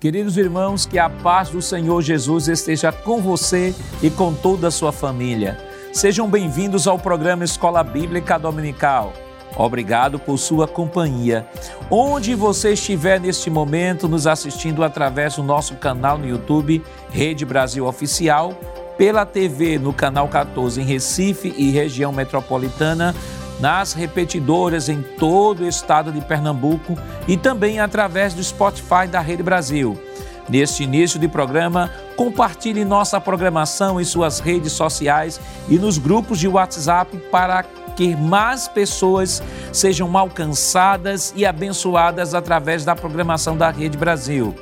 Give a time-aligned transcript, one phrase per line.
[0.00, 4.70] Queridos irmãos, que a paz do Senhor Jesus esteja com você e com toda a
[4.70, 5.58] sua família.
[5.92, 9.12] Sejam bem-vindos ao programa Escola Bíblica Dominical.
[9.58, 11.46] Obrigado por sua companhia.
[11.90, 17.84] Onde você estiver neste momento nos assistindo através do nosso canal no YouTube, Rede Brasil
[17.84, 18.58] Oficial,
[18.96, 23.14] pela TV no canal 14 em Recife e região metropolitana,
[23.60, 29.42] nas repetidoras em todo o estado de Pernambuco e também através do Spotify da Rede
[29.42, 30.00] Brasil.
[30.48, 36.48] Neste início de programa, compartilhe nossa programação em suas redes sociais e nos grupos de
[36.48, 37.62] WhatsApp para
[37.94, 39.42] que mais pessoas
[39.72, 44.54] sejam alcançadas e abençoadas através da programação da Rede Brasil.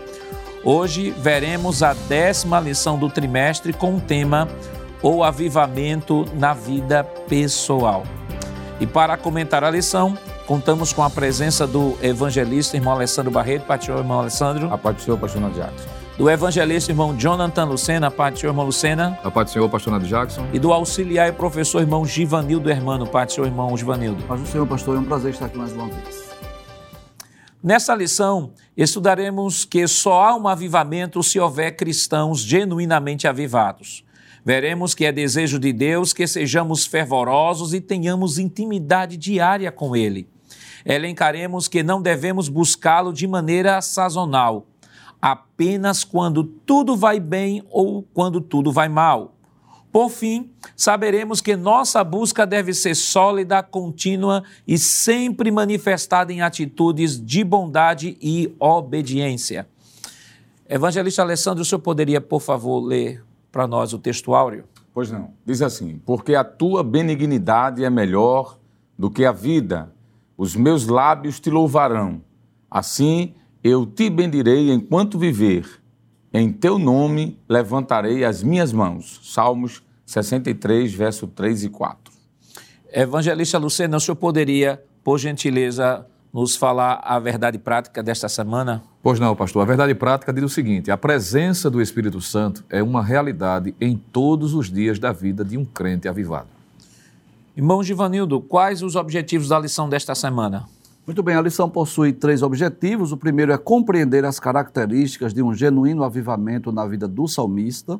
[0.64, 4.48] Hoje veremos a décima lição do trimestre com o tema
[5.00, 8.17] O Avivamento na Vida Pessoal.
[8.80, 13.66] E para comentar a lição, contamos com a presença do evangelista irmão Alessandro Barreto.
[13.66, 14.72] Do irmão Alessandro.
[14.72, 15.88] A paz do Senhor, pastor Nando Jackson.
[16.16, 18.06] Do evangelista irmão Jonathan Lucena.
[18.06, 19.18] A paz do Senhor, irmão Lucena.
[19.24, 20.46] A paz do Senhor, pastor Nando Jackson.
[20.52, 23.04] E do auxiliar e professor irmão Givanildo Hermano.
[23.04, 24.22] Pai do Senhor, irmão Givanildo.
[24.24, 24.96] Paz do Senhor, pastor.
[24.96, 26.28] É um prazer estar aqui mais uma vez.
[27.60, 34.04] Nessa lição, estudaremos que só há um avivamento se houver cristãos genuinamente avivados.
[34.48, 40.26] Veremos que é desejo de Deus que sejamos fervorosos e tenhamos intimidade diária com Ele.
[40.86, 44.66] Elencaremos que não devemos buscá-lo de maneira sazonal,
[45.20, 49.34] apenas quando tudo vai bem ou quando tudo vai mal.
[49.92, 57.22] Por fim, saberemos que nossa busca deve ser sólida, contínua e sempre manifestada em atitudes
[57.22, 59.68] de bondade e obediência.
[60.66, 64.64] Evangelista Alessandro, o senhor poderia, por favor, ler para nós o texto áureo?
[64.92, 65.32] Pois não.
[65.44, 68.58] Diz assim: Porque a tua benignidade é melhor
[68.98, 69.92] do que a vida,
[70.36, 72.20] os meus lábios te louvarão.
[72.70, 75.66] Assim eu te bendirei enquanto viver.
[76.32, 79.20] Em teu nome levantarei as minhas mãos.
[79.22, 82.12] Salmos 63, verso 3 e 4.
[82.92, 88.82] Evangelista Lucena, o senhor poderia, por gentileza, nos falar a verdade prática desta semana?
[89.02, 89.62] Pois não, pastor.
[89.62, 93.96] A verdade prática diz o seguinte: a presença do Espírito Santo é uma realidade em
[93.96, 96.48] todos os dias da vida de um crente avivado.
[97.56, 100.68] Irmão Givanildo, quais os objetivos da lição desta semana?
[101.04, 103.12] Muito bem, a lição possui três objetivos.
[103.12, 107.98] O primeiro é compreender as características de um genuíno avivamento na vida do salmista.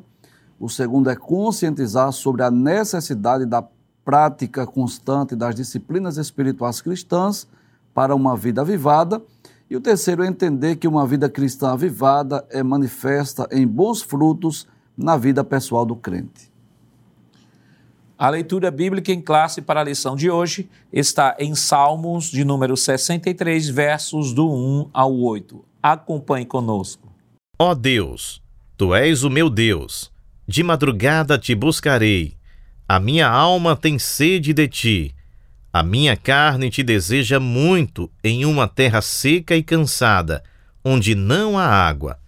[0.59, 3.65] O segundo é conscientizar sobre a necessidade da
[4.05, 7.47] prática constante das disciplinas espirituais cristãs
[7.93, 9.21] para uma vida avivada.
[9.69, 14.67] E o terceiro é entender que uma vida cristã avivada é manifesta em bons frutos
[14.97, 16.49] na vida pessoal do crente.
[18.17, 22.75] A leitura bíblica em classe para a lição de hoje está em Salmos de número
[22.75, 25.63] 63, versos do 1 ao 8.
[25.81, 27.07] Acompanhe conosco.
[27.57, 28.41] Ó Deus,
[28.75, 30.11] tu és o meu Deus.
[30.45, 32.35] De madrugada te buscarei.
[32.85, 35.15] A minha alma tem sede de ti.
[35.71, 40.43] A minha carne te deseja muito em uma terra seca e cansada,
[40.83, 42.19] onde não há água,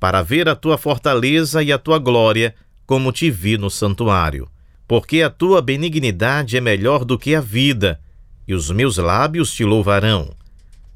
[0.00, 2.54] para ver a tua fortaleza e a tua glória,
[2.86, 4.48] como te vi no santuário
[4.86, 8.00] porque a tua benignidade é melhor do que a vida,
[8.46, 10.34] e os meus lábios te louvarão.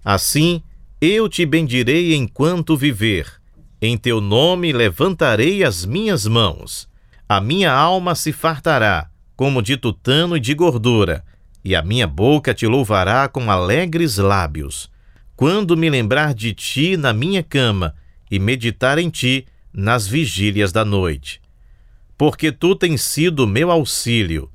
[0.04, 0.62] Assim,
[1.00, 3.26] eu te bendirei enquanto viver.
[3.80, 6.88] Em teu nome levantarei as minhas mãos.
[7.28, 11.24] A minha alma se fartará, como de tutano e de gordura,
[11.64, 14.90] e a minha boca te louvará com alegres lábios.
[15.36, 17.94] Quando me lembrar de ti na minha cama
[18.30, 21.40] e meditar em ti nas vigílias da noite
[22.18, 24.50] porque tu tens sido meu auxílio.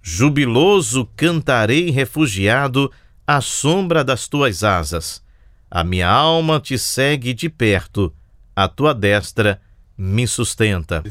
[0.00, 2.90] Jubiloso cantarei refugiado
[3.26, 5.20] à sombra das tuas asas.
[5.68, 8.14] A minha alma te segue de perto,
[8.54, 9.60] a tua destra
[9.98, 11.02] me sustenta.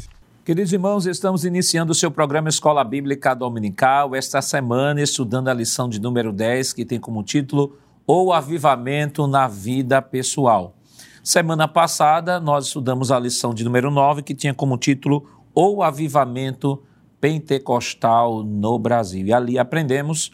[0.48, 5.90] Queridos irmãos, estamos iniciando o seu programa Escola Bíblica Dominical, esta semana estudando a lição
[5.90, 7.78] de número 10, que tem como título
[8.08, 10.74] O Avivamento na Vida Pessoal.
[11.22, 16.82] Semana passada, nós estudamos a lição de número 9, que tinha como título ou avivamento
[17.20, 19.26] pentecostal no Brasil.
[19.26, 20.32] E ali aprendemos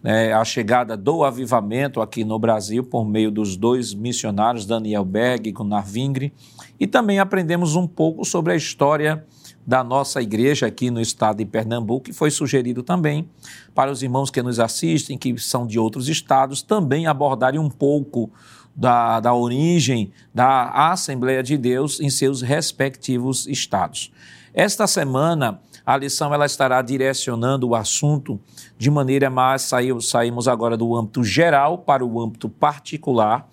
[0.00, 5.48] né, a chegada do avivamento aqui no Brasil por meio dos dois missionários, Daniel Berg
[5.48, 6.32] e Gunnar Vingre,
[6.78, 9.26] e também aprendemos um pouco sobre a história
[9.70, 13.30] da nossa igreja aqui no estado de Pernambuco, que foi sugerido também
[13.72, 18.28] para os irmãos que nos assistem, que são de outros estados, também abordarem um pouco
[18.74, 24.10] da, da origem da Assembleia de Deus em seus respectivos estados.
[24.52, 28.40] Esta semana, a lição ela estará direcionando o assunto
[28.76, 29.70] de maneira mais.
[30.00, 33.48] Saímos agora do âmbito geral para o âmbito particular.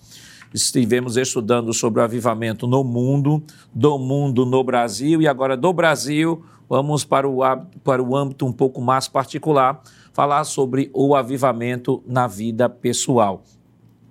[0.54, 3.42] Estivemos estudando sobre o avivamento no mundo,
[3.74, 7.40] do mundo no Brasil e agora do Brasil vamos para o,
[7.84, 9.82] para o âmbito um pouco mais particular,
[10.14, 13.44] falar sobre o avivamento na vida pessoal.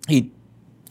[0.09, 0.33] E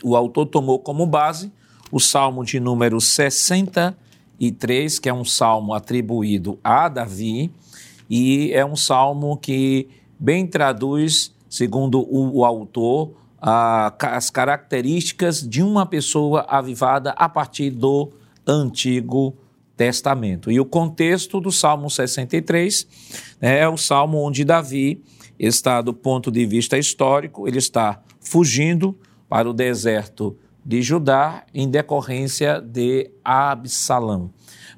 [0.04, 1.52] o autor tomou como base
[1.92, 7.52] o Salmo de número 63, que é um salmo atribuído a Davi,
[8.10, 9.88] e é um salmo que
[10.20, 13.14] bem traduz, segundo o, o autor,
[13.48, 18.12] as características de uma pessoa avivada a partir do
[18.46, 19.38] Antigo
[19.78, 20.52] Testamento.
[20.52, 22.88] E o contexto do Salmo 63
[23.40, 25.04] né, é o salmo onde Davi
[25.38, 28.98] está, do ponto de vista histórico, ele está fugindo
[29.30, 34.32] para o deserto de Judá em decorrência de Absalão.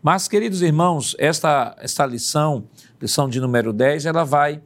[0.04, 2.66] Mas, queridos irmãos, esta, esta lição,
[3.02, 4.62] lição de número 10, ela vai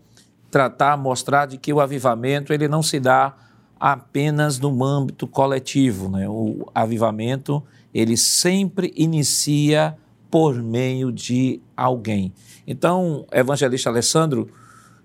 [0.50, 3.36] tratar, mostrar de que o avivamento ele não se dá
[3.82, 6.08] apenas no âmbito coletivo.
[6.08, 6.30] Né?
[6.30, 9.98] O avivamento ele sempre inicia
[10.30, 12.32] por meio de alguém.
[12.68, 14.50] Então, evangelista Alessandro,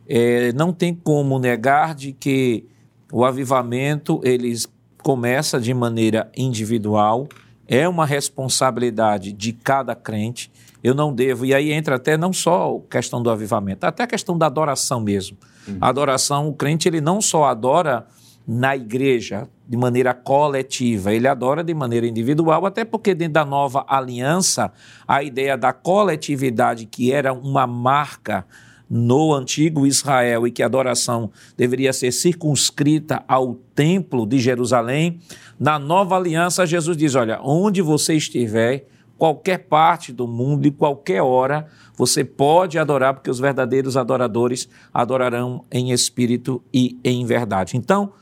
[0.06, 2.66] é, não tem como negar de que
[3.10, 4.54] o avivamento ele
[5.02, 7.26] começa de maneira individual,
[7.66, 10.52] é uma responsabilidade de cada crente.
[10.84, 14.06] Eu não devo, e aí entra até não só a questão do avivamento, até a
[14.06, 15.38] questão da adoração mesmo.
[15.66, 15.78] Uhum.
[15.80, 18.06] A adoração, o crente ele não só adora
[18.46, 23.84] na igreja de maneira coletiva, ele adora de maneira individual, até porque dentro da nova
[23.88, 24.72] aliança,
[25.08, 28.46] a ideia da coletividade, que era uma marca
[28.88, 35.18] no antigo Israel e que a adoração deveria ser circunscrita ao templo de Jerusalém,
[35.58, 38.86] na nova aliança, Jesus diz: Olha, onde você estiver,
[39.18, 41.66] qualquer parte do mundo e qualquer hora,
[41.96, 47.76] você pode adorar, porque os verdadeiros adoradores adorarão em espírito e em verdade.
[47.76, 48.12] Então,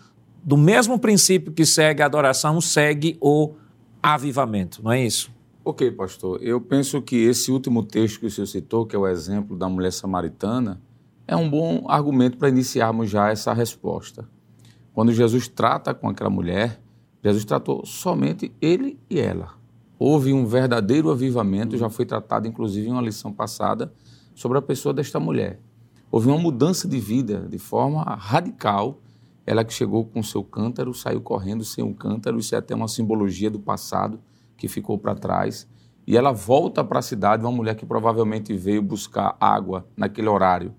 [0.45, 3.55] do mesmo princípio que segue a adoração, segue o
[4.03, 5.33] avivamento, não é isso?
[5.65, 6.39] Ok, pastor.
[6.43, 9.67] Eu penso que esse último texto que o senhor citou, que é o exemplo da
[9.67, 10.79] mulher samaritana,
[11.27, 14.29] é um bom argumento para iniciarmos já essa resposta.
[14.93, 16.79] Quando Jesus trata com aquela mulher,
[17.23, 19.55] Jesus tratou somente ele e ela.
[19.99, 23.91] Houve um verdadeiro avivamento, já foi tratado inclusive em uma lição passada
[24.35, 25.59] sobre a pessoa desta mulher.
[26.11, 29.01] Houve uma mudança de vida de forma radical
[29.47, 32.89] ela que chegou com seu cântaro, saiu correndo sem um cântaro, isso é até uma
[32.89, 34.21] simbologia do passado
[34.57, 35.69] que ficou para trás.
[36.07, 40.75] E ela volta para a cidade, uma mulher que provavelmente veio buscar água naquele horário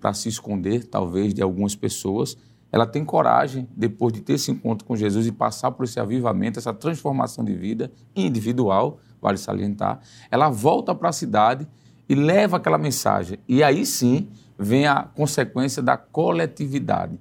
[0.00, 2.36] para se esconder, talvez, de algumas pessoas.
[2.70, 6.58] Ela tem coragem, depois de ter esse encontro com Jesus e passar por esse avivamento,
[6.58, 10.00] essa transformação de vida individual, vale salientar.
[10.30, 11.66] Ela volta para a cidade
[12.08, 13.38] e leva aquela mensagem.
[13.48, 14.28] E aí sim
[14.58, 17.18] vem a consequência da coletividade.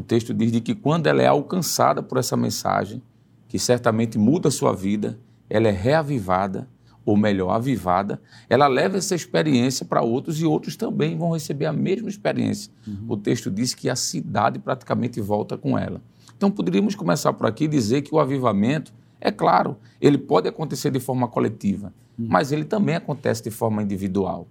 [0.00, 3.02] O texto diz de que quando ela é alcançada por essa mensagem,
[3.46, 6.66] que certamente muda a sua vida, ela é reavivada,
[7.04, 8.18] ou melhor, avivada,
[8.48, 12.72] ela leva essa experiência para outros e outros também vão receber a mesma experiência.
[12.86, 13.04] Uhum.
[13.08, 16.00] O texto diz que a cidade praticamente volta com ela.
[16.34, 20.90] Então poderíamos começar por aqui e dizer que o avivamento, é claro, ele pode acontecer
[20.90, 22.26] de forma coletiva, uhum.
[22.26, 24.48] mas ele também acontece de forma individual.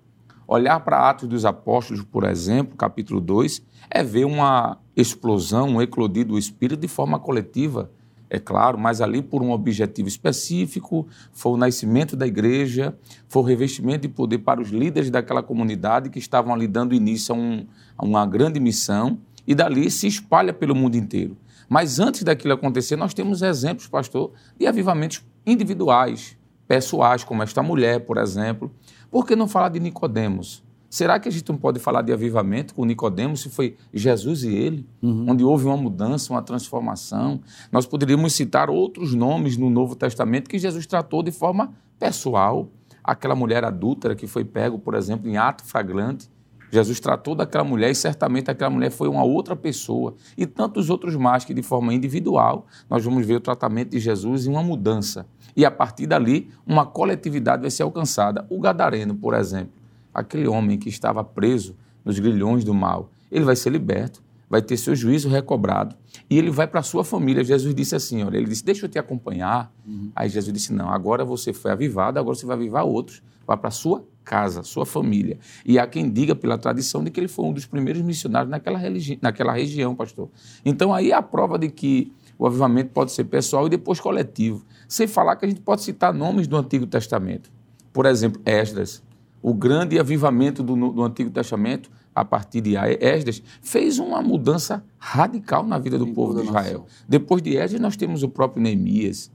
[0.52, 6.26] Olhar para Atos dos Apóstolos, por exemplo, capítulo 2, é ver uma explosão, um eclodir
[6.26, 7.92] do Espírito de forma coletiva,
[8.28, 12.98] é claro, mas ali por um objetivo específico, foi o nascimento da igreja,
[13.28, 17.36] foi o revestimento de poder para os líderes daquela comunidade que estavam ali dando início
[17.36, 21.38] a, um, a uma grande missão, e dali se espalha pelo mundo inteiro.
[21.70, 26.36] Mas antes daquilo acontecer, nós temos exemplos, pastor, de avivamentos individuais,
[26.68, 28.72] pessoais, como esta mulher, por exemplo,
[29.12, 30.64] por que não falar de Nicodemos?
[30.90, 34.54] Será que a gente não pode falar de avivamento com Nicodemos se foi Jesus e
[34.54, 35.28] ele, uhum.
[35.30, 37.40] onde houve uma mudança, uma transformação?
[37.72, 42.70] Nós poderíamos citar outros nomes no Novo Testamento que Jesus tratou de forma pessoal.
[43.04, 46.28] Aquela mulher adúltera que foi pego, por exemplo, em ato flagrante.
[46.72, 50.16] Jesus tratou daquela mulher e certamente aquela mulher foi uma outra pessoa.
[50.36, 54.48] E tantos outros mais que, de forma individual, nós vamos ver o tratamento de Jesus
[54.48, 55.28] em uma mudança
[55.60, 58.46] e a partir dali uma coletividade vai ser alcançada.
[58.50, 59.74] O Gadareno, por exemplo,
[60.14, 61.76] aquele homem que estava preso
[62.06, 65.98] nos grilhões do mal, ele vai ser liberto, vai ter seu juízo recobrado
[66.30, 67.44] e ele vai para a sua família.
[67.44, 69.70] Jesus disse assim: olha, ele disse, deixa eu te acompanhar.
[69.86, 70.10] Uhum.
[70.16, 73.68] Aí Jesus disse: não, agora você foi avivado, agora você vai avivar outros, vai para
[73.68, 75.40] a sua casa, sua família.
[75.66, 78.80] E há quem diga pela tradição de que ele foi um dos primeiros missionários naquela,
[79.22, 80.30] naquela região, pastor.
[80.64, 84.66] Então aí é a prova de que o avivamento pode ser pessoal e depois coletivo.
[84.90, 87.50] Sem falar que a gente pode citar nomes do Antigo Testamento.
[87.94, 89.02] Por exemplo, Esdras.
[89.42, 95.66] O grande avivamento do, do Antigo Testamento a partir de Esdras, fez uma mudança radical
[95.66, 96.86] na vida do povo de Israel.
[97.08, 99.32] Depois de Esdras, nós temos o próprio Neemias.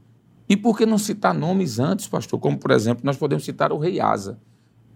[0.47, 2.39] E por que não citar nomes antes, pastor?
[2.39, 4.39] Como, por exemplo, nós podemos citar o rei Asa.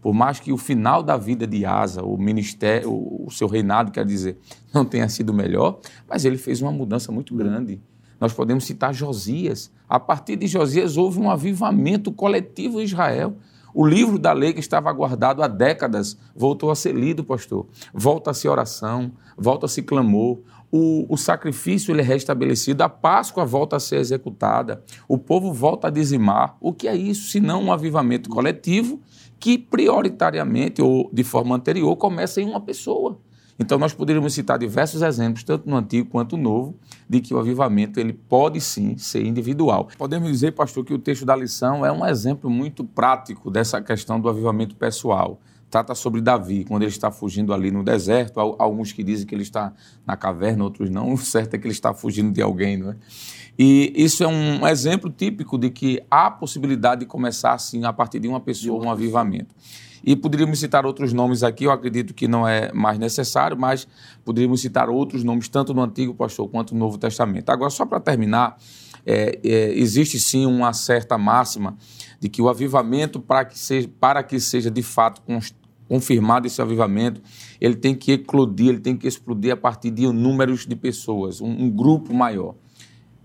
[0.01, 4.05] Por mais que o final da vida de Asa, o ministério, o seu reinado, quer
[4.05, 4.37] dizer,
[4.71, 7.81] não tenha sido melhor, mas ele fez uma mudança muito grande.
[8.19, 9.71] Nós podemos citar Josias.
[9.87, 13.35] A partir de Josias houve um avivamento coletivo em Israel.
[13.73, 17.67] O livro da lei que estava guardado há décadas voltou a ser lido, pastor.
[17.93, 20.39] Volta-se oração, volta-se clamor.
[20.71, 25.87] O, o, sacrifício ele é restabelecido, a Páscoa volta a ser executada, o povo volta
[25.87, 26.57] a dizimar.
[26.61, 28.99] O que é isso, se não um avivamento coletivo
[29.39, 33.19] que prioritariamente ou de forma anterior começa em uma pessoa?
[33.59, 36.75] Então, nós poderíamos citar diversos exemplos, tanto no Antigo quanto no Novo,
[37.09, 39.89] de que o avivamento ele pode sim ser individual.
[39.97, 44.19] Podemos dizer, pastor, que o texto da lição é um exemplo muito prático dessa questão
[44.19, 45.41] do avivamento pessoal.
[45.69, 48.39] Trata sobre Davi, quando ele está fugindo ali no deserto.
[48.39, 49.71] Há alguns que dizem que ele está
[50.07, 51.11] na caverna, outros não.
[51.13, 52.95] O certo é que ele está fugindo de alguém, não é?
[53.57, 58.19] E isso é um exemplo típico de que há possibilidade de começar assim, a partir
[58.19, 59.53] de uma pessoa, um avivamento.
[60.03, 63.87] E poderíamos citar outros nomes aqui, eu acredito que não é mais necessário, mas
[64.23, 67.49] poderíamos citar outros nomes, tanto no Antigo Pastor quanto no Novo Testamento.
[67.49, 68.57] Agora, só para terminar,
[69.05, 71.77] é, é, existe sim uma certa máxima
[72.19, 75.21] de que o avivamento, para que seja, para que seja de fato
[75.87, 77.21] confirmado esse avivamento,
[77.59, 81.49] ele tem que eclodir, ele tem que explodir a partir de números de pessoas, um,
[81.49, 82.55] um grupo maior.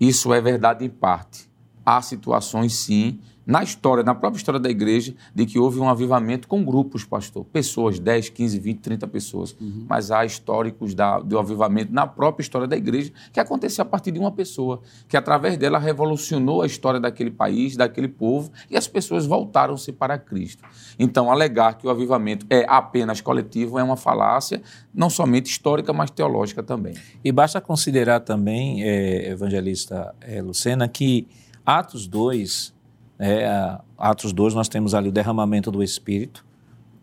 [0.00, 1.48] Isso é verdade em parte.
[1.84, 6.48] Há situações, sim, na história, na própria história da igreja, de que houve um avivamento
[6.48, 7.44] com grupos, pastor.
[7.46, 9.56] Pessoas, 10, 15, 20, 30 pessoas.
[9.60, 9.86] Uhum.
[9.88, 14.10] Mas há históricos da, do avivamento na própria história da igreja que aconteceu a partir
[14.10, 18.86] de uma pessoa, que através dela revolucionou a história daquele país, daquele povo, e as
[18.86, 20.64] pessoas voltaram-se para Cristo.
[20.98, 26.10] Então, alegar que o avivamento é apenas coletivo é uma falácia, não somente histórica, mas
[26.10, 26.94] teológica também.
[27.24, 31.26] E basta considerar também, é, evangelista é, Lucena, que
[31.64, 32.73] Atos 2
[33.18, 36.44] é, Atos 2, nós temos ali o derramamento do Espírito.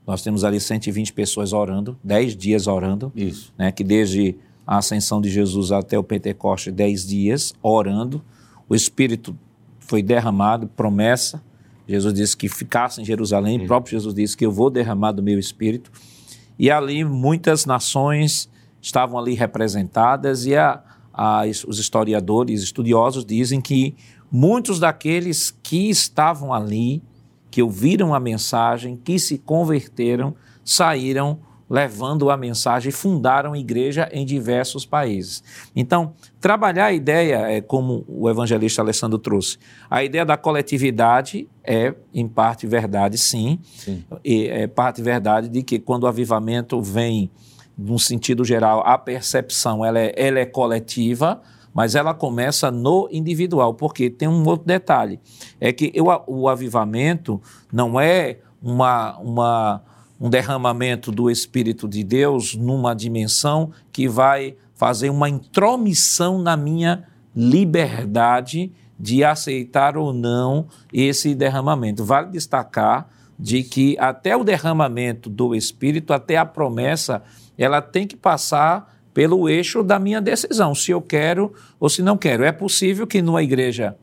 [0.05, 3.11] Nós temos ali 120 pessoas orando, 10 dias orando.
[3.15, 3.53] Isso.
[3.57, 8.23] Né, que desde a ascensão de Jesus até o Pentecoste, 10 dias orando.
[8.67, 9.37] O Espírito
[9.79, 11.43] foi derramado, promessa.
[11.87, 13.63] Jesus disse que ficasse em Jerusalém.
[13.63, 15.91] O próprio Jesus disse que eu vou derramar do meu Espírito.
[16.57, 18.49] E ali muitas nações
[18.81, 20.81] estavam ali representadas e a,
[21.13, 23.95] a, os historiadores, estudiosos dizem que
[24.31, 27.03] muitos daqueles que estavam ali,
[27.49, 30.33] que ouviram a mensagem, que se converteram,
[30.63, 31.39] saíram
[31.71, 35.41] levando a mensagem e fundaram igreja em diversos países.
[35.73, 39.57] Então, trabalhar a ideia, é, como o evangelista Alessandro trouxe,
[39.89, 43.57] a ideia da coletividade é, em parte, verdade, sim.
[43.63, 44.03] sim.
[44.21, 47.31] E é parte verdade de que quando o avivamento vem,
[47.77, 51.41] num sentido geral, a percepção ela é, ela é coletiva,
[51.73, 55.19] mas ela começa no individual, porque tem um outro detalhe,
[55.59, 59.81] é que eu, o avivamento não é uma, uma,
[60.19, 67.07] um derramamento do Espírito de Deus numa dimensão que vai fazer uma intromissão na minha
[67.35, 72.03] liberdade de aceitar ou não esse derramamento.
[72.03, 77.23] Vale destacar de que até o derramamento do Espírito, até a promessa,
[77.57, 82.17] ela tem que passar pelo eixo da minha decisão, se eu quero ou se não
[82.17, 82.43] quero.
[82.43, 83.95] É possível que numa igreja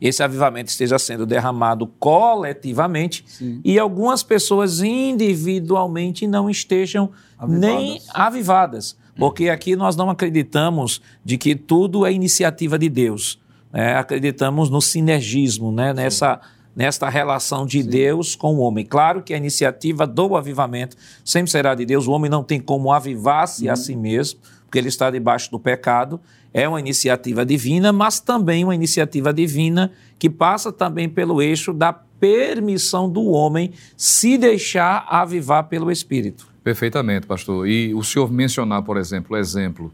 [0.00, 3.60] esse avivamento esteja sendo derramado coletivamente Sim.
[3.62, 7.60] e algumas pessoas individualmente não estejam avivadas.
[7.60, 8.96] nem avivadas.
[9.16, 13.38] Porque aqui nós não acreditamos de que tudo é iniciativa de Deus.
[13.70, 13.94] Né?
[13.94, 15.92] Acreditamos no sinergismo, né?
[15.92, 16.40] nessa
[16.74, 17.88] nesta relação de Sim.
[17.88, 18.84] Deus com o homem.
[18.84, 22.92] Claro que a iniciativa do avivamento sempre será de Deus, o homem não tem como
[22.92, 23.72] avivar-se uhum.
[23.72, 26.20] a si mesmo, porque ele está debaixo do pecado.
[26.52, 31.92] É uma iniciativa divina, mas também uma iniciativa divina que passa também pelo eixo da
[31.92, 36.48] permissão do homem se deixar avivar pelo Espírito.
[36.62, 37.66] Perfeitamente, pastor.
[37.66, 39.92] E o senhor mencionar, por exemplo, o exemplo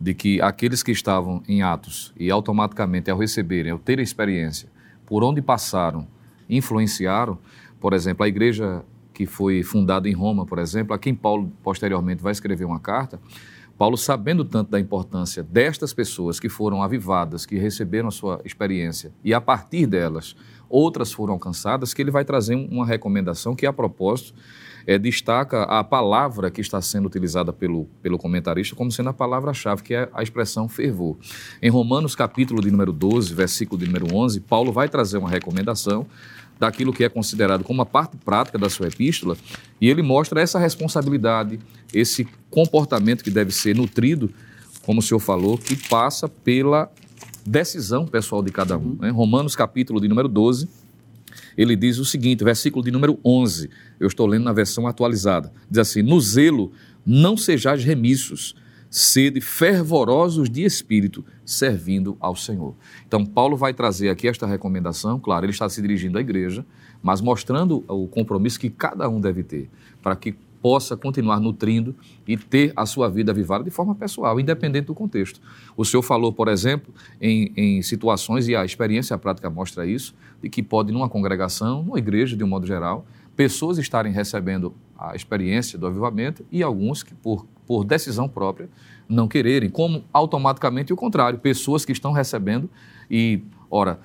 [0.00, 4.68] de que aqueles que estavam em Atos e automaticamente ao receberem, ao ter a experiência,
[5.06, 6.06] por onde passaram,
[6.48, 7.38] influenciaram,
[7.80, 12.22] por exemplo, a igreja que foi fundada em Roma, por exemplo, a quem Paulo posteriormente
[12.22, 13.20] vai escrever uma carta,
[13.76, 19.12] Paulo, sabendo tanto da importância destas pessoas que foram avivadas, que receberam a sua experiência,
[19.24, 20.36] e a partir delas
[20.68, 24.34] outras foram alcançadas, que ele vai trazer uma recomendação que, a propósito,
[24.86, 29.82] é, destaca a palavra que está sendo utilizada pelo, pelo comentarista como sendo a palavra-chave,
[29.82, 31.16] que é a expressão fervor.
[31.62, 36.06] Em Romanos, capítulo de número 12, versículo de número 11, Paulo vai trazer uma recomendação
[36.64, 39.36] daquilo que é considerado como a parte prática da sua epístola,
[39.80, 41.58] e ele mostra essa responsabilidade,
[41.92, 44.30] esse comportamento que deve ser nutrido,
[44.82, 46.90] como o senhor falou, que passa pela
[47.44, 48.96] decisão pessoal de cada um.
[48.98, 49.10] Né?
[49.10, 50.66] Romanos, capítulo de número 12,
[51.56, 53.68] ele diz o seguinte, versículo de número 11,
[54.00, 56.72] eu estou lendo na versão atualizada, diz assim: No zelo
[57.04, 58.54] não sejais remissos,
[58.94, 62.76] sede fervorosos de espírito, servindo ao Senhor.
[63.04, 66.64] Então, Paulo vai trazer aqui esta recomendação, claro, ele está se dirigindo à igreja,
[67.02, 69.68] mas mostrando o compromisso que cada um deve ter,
[70.00, 71.92] para que possa continuar nutrindo
[72.24, 75.40] e ter a sua vida avivada de forma pessoal, independente do contexto.
[75.76, 80.48] O senhor falou, por exemplo, em, em situações, e a experiência prática mostra isso, de
[80.48, 85.76] que pode, numa congregação, numa igreja de um modo geral, pessoas estarem recebendo a experiência
[85.76, 88.68] do avivamento e alguns que, por, por decisão própria,
[89.08, 92.68] não quererem, como automaticamente o contrário, pessoas que estão recebendo
[93.10, 93.98] e Ora,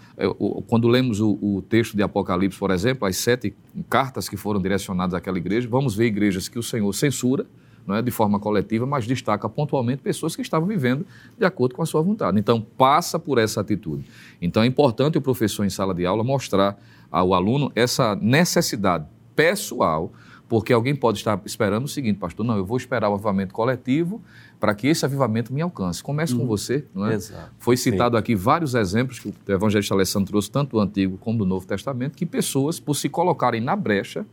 [0.65, 3.55] quando lemos o, o, texto de Apocalipse, por exemplo, as sete
[3.87, 7.45] cartas que foram direcionadas àquela igreja, vamos ver igrejas que o Senhor censura,
[7.85, 11.05] não é de forma coletiva, mas destaca pontualmente pessoas que estavam vivendo
[11.37, 12.39] de acordo com a sua vontade.
[12.39, 14.05] Então, passa por essa atitude.
[14.41, 16.75] Então, é importante o professor em sala de aula mostrar
[17.11, 20.11] ao aluno essa necessidade pessoal
[20.49, 24.19] porque alguém pode estar esperando o seguinte, pastor, não, eu vou esperar o avivamento coletivo
[24.59, 26.01] para que esse avivamento me alcance.
[26.01, 26.39] Comece uhum.
[26.39, 27.13] com você, não é?
[27.13, 27.51] Exato.
[27.59, 31.45] Foi citado aqui vários exemplos que o evangelista Alessandro trouxe, tanto do Antigo como do
[31.45, 34.25] Novo Testamento, que pessoas, por se colocarem na brecha,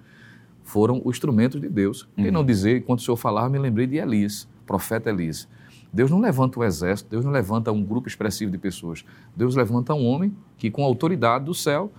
[0.65, 2.09] foram os instrumentos de Deus.
[2.17, 2.25] Uhum.
[2.25, 5.47] Quem não dizer, enquanto o senhor falava, me lembrei de Elias, profeta Elias.
[5.93, 9.05] Deus não levanta um exército, Deus não levanta um grupo expressivo de pessoas.
[9.37, 11.93] Deus levanta um homem que, com a autoridade do céu,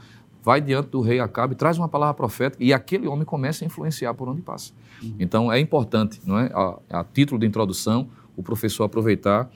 [0.48, 4.14] vai diante do rei Acabe, traz uma palavra profética e aquele homem começa a influenciar
[4.14, 4.72] por onde passa.
[5.04, 5.16] Uhum.
[5.20, 6.50] Então é importante, não é?
[6.54, 9.52] A, a, título de introdução, o professor aproveitar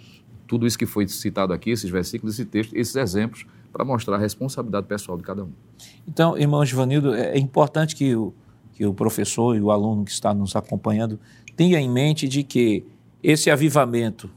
[0.45, 4.19] tudo isso que foi citado aqui, esses versículos, esse texto, esses exemplos, para mostrar a
[4.19, 5.51] responsabilidade pessoal de cada um.
[6.05, 8.33] Então, irmão Givanildo, é, é importante que o,
[8.73, 11.17] que o professor e o aluno que está nos acompanhando
[11.55, 12.83] tenha em mente de que
[13.23, 14.29] esse avivamento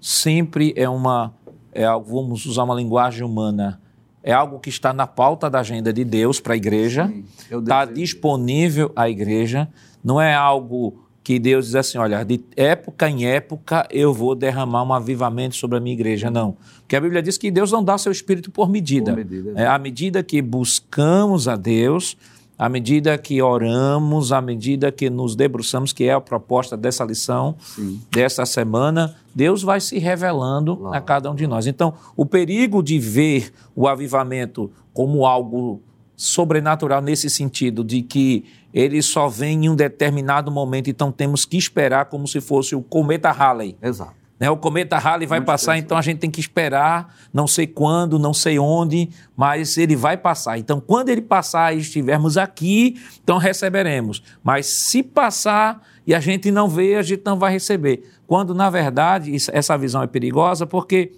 [0.00, 1.34] sempre é uma,
[1.72, 3.80] é, vamos usar uma linguagem humana,
[4.22, 7.12] é algo que está na pauta da agenda de Deus para a igreja,
[7.50, 9.68] está disponível à igreja,
[10.04, 14.82] não é algo que Deus diz assim, olha, de época em época eu vou derramar
[14.82, 16.56] um avivamento sobre a minha igreja, não.
[16.80, 19.12] Porque a Bíblia diz que Deus não dá seu espírito por medida.
[19.12, 22.16] Por medida é, à medida que buscamos a Deus,
[22.60, 27.56] à medida que oramos, à medida que nos debruçamos, que é a proposta dessa lição,
[27.58, 28.02] Sim.
[28.12, 31.66] dessa semana, Deus vai se revelando a cada um de nós.
[31.66, 35.80] Então, o perigo de ver o avivamento como algo
[36.14, 38.44] sobrenatural nesse sentido, de que
[38.74, 42.82] ele só vem em um determinado momento, então temos que esperar como se fosse o
[42.82, 43.74] cometa Halley.
[43.80, 44.19] Exato.
[44.40, 44.48] Né?
[44.50, 48.18] O cometa Halley vai Muito passar, então a gente tem que esperar, não sei quando,
[48.18, 50.58] não sei onde, mas ele vai passar.
[50.58, 54.22] Então, quando ele passar e estivermos aqui, então receberemos.
[54.42, 58.10] Mas se passar e a gente não vê, a gente não vai receber.
[58.26, 61.12] Quando, na verdade, essa visão é perigosa, porque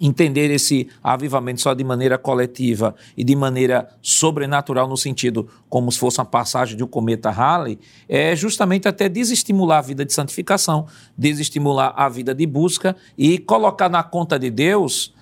[0.00, 5.98] entender esse avivamento só de maneira coletiva e de maneira sobrenatural, no sentido como se
[5.98, 7.78] fosse uma passagem de um cometa Halley,
[8.08, 13.88] é justamente até desestimular a vida de santificação, desestimular a vida de busca e colocar
[13.88, 15.14] na conta de Deus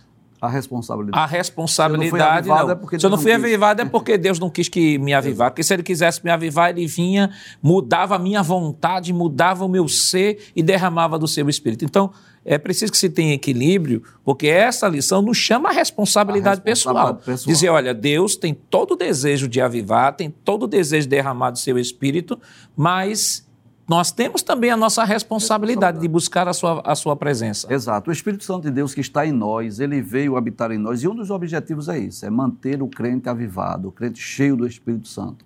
[0.44, 1.22] a responsabilidade.
[1.22, 2.46] A responsabilidade.
[2.46, 2.88] Se eu não, não.
[2.92, 5.50] É se eu não fui avivado é porque Deus não quis que me avivar.
[5.50, 7.30] Porque se ele quisesse me avivar, ele vinha,
[7.62, 11.84] mudava a minha vontade, mudava o meu ser e derramava do seu espírito.
[11.84, 12.12] Então,
[12.44, 17.20] é preciso que se tenha equilíbrio, porque essa lição nos chama a responsabilidade, a responsabilidade
[17.22, 17.36] pessoal.
[17.36, 17.54] pessoal.
[17.54, 21.50] Dizer, olha, Deus tem todo o desejo de avivar, tem todo o desejo de derramar
[21.50, 22.38] do seu espírito,
[22.76, 23.46] mas
[23.88, 27.72] nós temos também a nossa responsabilidade, responsabilidade, de buscar a sua, a sua presença.
[27.72, 28.10] Exato.
[28.10, 31.08] O Espírito Santo de Deus que está em nós, ele veio habitar em nós, e
[31.08, 35.08] um dos objetivos é isso, é manter o crente avivado, o crente cheio do Espírito
[35.08, 35.44] Santo.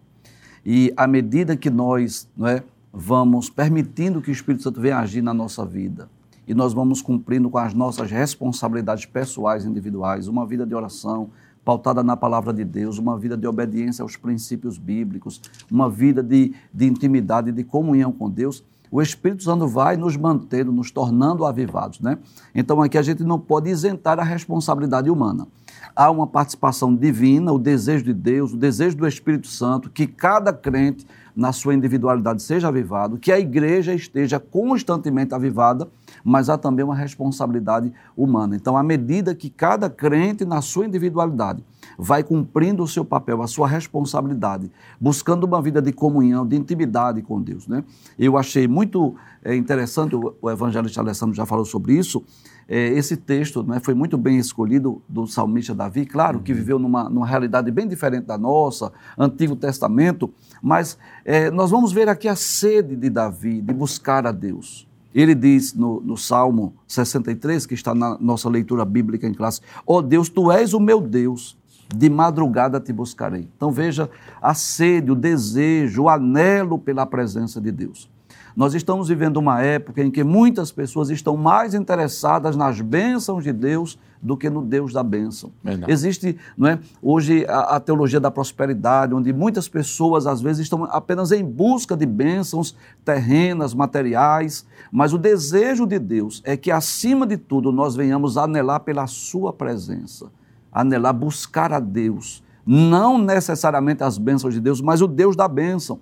[0.64, 5.22] E à medida que nós não é, vamos permitindo que o Espírito Santo venha agir
[5.22, 6.08] na nossa vida,
[6.48, 11.28] e nós vamos cumprindo com as nossas responsabilidades pessoais, individuais, uma vida de oração
[11.62, 16.54] pautada na palavra de Deus, uma vida de obediência aos princípios bíblicos, uma vida de,
[16.72, 22.00] de intimidade, de comunhão com Deus, o Espírito Santo vai nos mantendo, nos tornando avivados,
[22.00, 22.16] né?
[22.54, 25.46] Então aqui a gente não pode isentar a responsabilidade humana.
[25.94, 30.54] Há uma participação divina, o desejo de Deus, o desejo do Espírito Santo, que cada
[30.54, 31.06] crente
[31.36, 35.86] na sua individualidade seja avivado, que a igreja esteja constantemente avivada,
[36.24, 38.56] mas há também uma responsabilidade humana.
[38.56, 41.62] Então, à medida que cada crente, na sua individualidade,
[41.98, 47.22] vai cumprindo o seu papel, a sua responsabilidade, buscando uma vida de comunhão, de intimidade
[47.22, 47.66] com Deus.
[47.66, 47.82] Né?
[48.18, 52.22] Eu achei muito é, interessante, o, evangelista Alessandro já falou sobre isso,
[52.68, 56.58] é, esse texto né, foi muito bem escolhido do salmista Davi, claro que uhum.
[56.58, 62.08] viveu numa, numa realidade bem diferente da nossa, Antigo Testamento, mas é, nós vamos ver
[62.08, 64.87] aqui a sede de Davi de buscar a Deus.
[65.20, 69.96] Ele diz no, no, Salmo 63, que está na nossa leitura bíblica em classe: Ó
[69.96, 71.58] oh Deus, tu és o meu Deus,
[71.92, 73.48] de madrugada te buscarei.
[73.56, 74.08] Então veja
[74.40, 78.08] a sede, o desejo, o anelo pela presença de Deus.
[78.54, 83.52] Nós estamos vivendo uma época em que muitas pessoas estão mais interessadas nas bênçãos de
[83.52, 85.52] Deus do que no Deus da bênção.
[85.62, 85.92] Verdade.
[85.92, 90.84] Existe não é, hoje a, a, teologia da prosperidade, onde muitas pessoas às vezes estão
[90.84, 97.26] apenas em busca de bênçãos terrenas, materiais, mas o desejo de Deus é que, acima
[97.26, 100.26] de tudo, nós venhamos anelar pela Sua presença,
[100.72, 102.42] anelar buscar a Deus.
[102.66, 106.00] Não necessariamente as bênçãos de Deus, mas o Deus da bênção.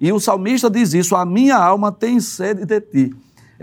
[0.00, 3.14] E o salmista diz isso: a minha alma tem sede de ti.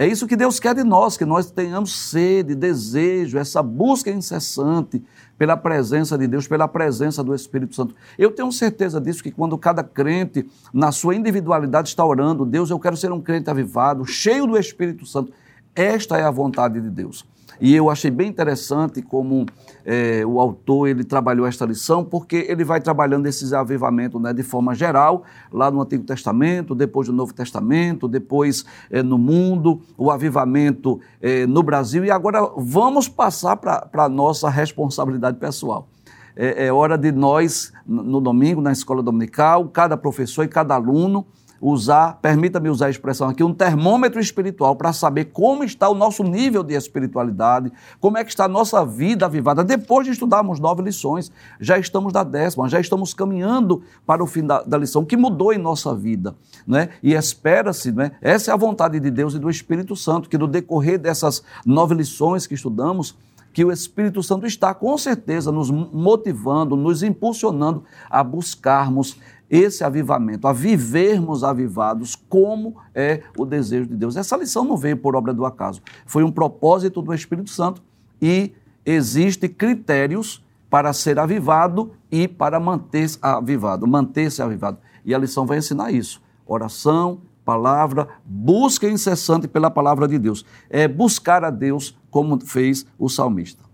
[0.02, 5.00] É isso que Deus quer de nós, que nós tenhamos sede, desejo, essa busca incessante
[5.38, 7.94] pela presença de Deus, pela presença do Espírito Santo.
[8.18, 12.80] Eu tenho certeza disso, que quando cada crente, na sua individualidade, está orando, Deus, eu
[12.80, 15.32] quero ser um crente avivado, cheio do Espírito Santo.
[15.76, 17.24] Esta é a vontade de Deus.
[17.62, 19.46] E eu achei bem interessante como
[19.86, 24.42] é, o autor ele trabalhou esta lição, porque ele vai trabalhando esses avivamentos né, de
[24.42, 30.10] forma geral, lá no Antigo Testamento, depois do Novo Testamento, depois é, no mundo, o
[30.10, 32.04] avivamento é, no Brasil.
[32.04, 35.88] E agora vamos passar para a nossa responsabilidade pessoal.
[36.36, 41.28] É, é hora de nós, no domingo, na escola dominical, cada professor e cada aluno,
[41.62, 46.24] usar, permita-me usar a expressão aqui, um termômetro espiritual para saber como está o nosso
[46.24, 49.64] nível de espiritualidade, como é que está a nossa vida avivada.
[49.64, 54.44] Depois de estudarmos nove lições, já estamos na décima, já estamos caminhando para o fim
[54.44, 56.36] da, da lição, que mudou em nossa vida.
[56.66, 56.90] Né?
[57.04, 58.14] E espera-se, né?
[58.22, 61.94] essa é a vontade de Deus e do Espírito Santo, que no decorrer dessas nove
[61.94, 63.16] lições que estudamos,
[63.54, 69.18] que o Espírito Santo está com certeza nos motivando, nos impulsionando a buscarmos
[69.52, 74.16] esse avivamento, a vivermos avivados como é o desejo de Deus.
[74.16, 77.84] Essa lição não veio por obra do acaso, foi um propósito do Espírito Santo
[78.22, 78.54] e
[78.86, 84.78] existem critérios para ser avivado e para manter-se avivado, manter-se avivado.
[85.04, 86.22] E a lição vai ensinar isso.
[86.46, 90.46] Oração, palavra, busca incessante pela palavra de Deus.
[90.70, 93.66] É buscar a Deus como fez o salmista.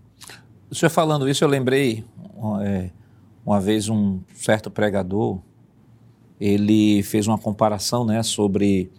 [0.68, 2.04] O senhor falando isso, eu lembrei
[2.62, 2.90] é,
[3.46, 5.40] uma vez um certo pregador
[6.40, 8.90] ele fez uma comparação né, sobre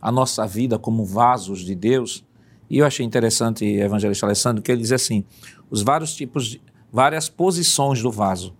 [0.00, 2.24] a nossa vida como vasos de Deus.
[2.68, 5.24] E eu achei interessante, evangelista Alessandro, que ele diz assim:
[5.70, 6.60] os vários tipos, de,
[6.92, 8.54] várias posições do vaso.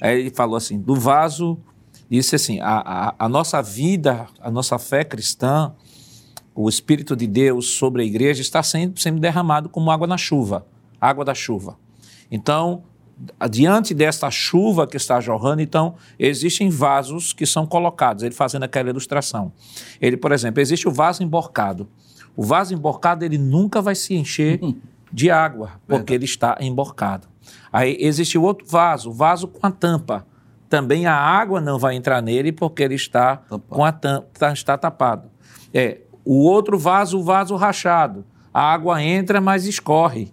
[0.00, 1.58] Aí ele falou assim: do vaso,
[2.10, 5.74] disse assim, a, a, a nossa vida, a nossa fé cristã,
[6.54, 10.66] o Espírito de Deus sobre a igreja está sendo, sendo derramado como água na chuva,
[11.00, 11.78] água da chuva.
[12.30, 12.82] Então,
[13.50, 18.90] diante desta chuva que está jorrando, então existem vasos que são colocados, ele fazendo aquela
[18.90, 19.52] ilustração.
[20.00, 21.88] Ele, por exemplo, existe o vaso emborcado.
[22.36, 24.60] O vaso emborcado ele nunca vai se encher
[25.12, 27.26] de água, porque ele está emborcado.
[27.72, 30.26] Aí existe o outro vaso, o vaso com a tampa.
[30.68, 33.62] Também a água não vai entrar nele porque ele está tapado.
[33.68, 35.30] com a tampa, está tapado.
[35.72, 38.24] É, o outro vaso, o vaso rachado.
[38.52, 40.32] A água entra, mas escorre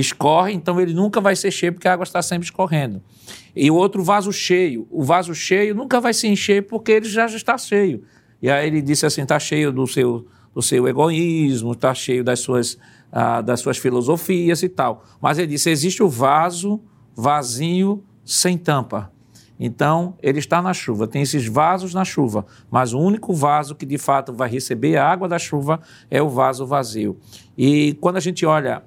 [0.00, 3.02] escorre, então ele nunca vai ser cheio porque a água está sempre escorrendo.
[3.54, 7.26] E o outro vaso cheio, o vaso cheio nunca vai se encher porque ele já
[7.26, 8.02] está cheio.
[8.42, 12.40] E aí ele disse assim, está cheio do seu, do seu egoísmo, está cheio das
[12.40, 12.76] suas,
[13.12, 15.04] ah, das suas filosofias e tal.
[15.20, 16.80] Mas ele disse, existe o vaso
[17.14, 19.12] vazio sem tampa.
[19.58, 23.86] Então, ele está na chuva, tem esses vasos na chuva, mas o único vaso que
[23.86, 25.80] de fato vai receber a água da chuva
[26.10, 27.16] é o vaso vazio.
[27.56, 28.82] E quando a gente olha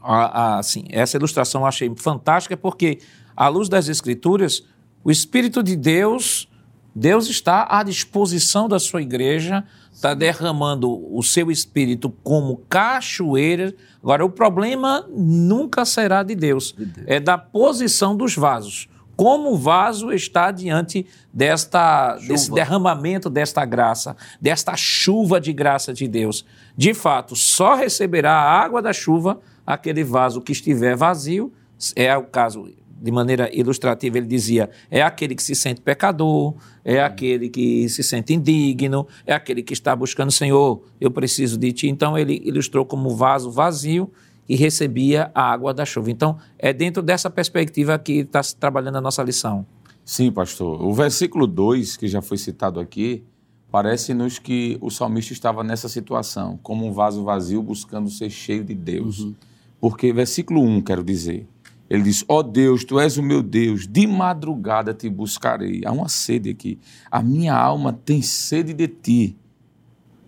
[0.00, 2.98] a, a, assim, essa ilustração eu achei fantástica porque,
[3.36, 4.64] à luz das Escrituras,
[5.04, 6.48] o Espírito de Deus,
[6.94, 13.74] Deus está à disposição da sua igreja, está derramando o seu Espírito como cachoeira.
[14.02, 17.06] Agora, o problema nunca será de Deus, de Deus.
[17.06, 18.88] é da posição dos vasos
[19.20, 26.08] como o vaso está diante desta, desse derramamento desta graça, desta chuva de graça de
[26.08, 26.42] Deus.
[26.74, 29.38] De fato, só receberá a água da chuva
[29.72, 31.52] aquele vaso que estiver vazio,
[31.96, 32.68] é o caso,
[33.00, 36.54] de maneira ilustrativa, ele dizia: é aquele que se sente pecador,
[36.84, 41.72] é aquele que se sente indigno, é aquele que está buscando, Senhor, eu preciso de
[41.72, 41.88] ti.
[41.88, 44.10] Então ele ilustrou como vaso vazio
[44.50, 46.10] que recebia a água da chuva.
[46.10, 49.64] Então, é dentro dessa perspectiva que está se trabalhando a nossa lição.
[50.04, 50.82] Sim, pastor.
[50.82, 53.22] O versículo 2, que já foi citado aqui,
[53.70, 58.74] parece-nos que o salmista estava nessa situação, como um vaso vazio buscando ser cheio de
[58.74, 59.20] Deus.
[59.20, 59.34] Uhum.
[59.80, 61.48] Porque, versículo 1, quero dizer,
[61.88, 65.82] ele diz: Ó oh Deus, tu és o meu Deus, de madrugada te buscarei.
[65.84, 66.78] Há uma sede aqui.
[67.10, 69.36] A minha alma tem sede de ti.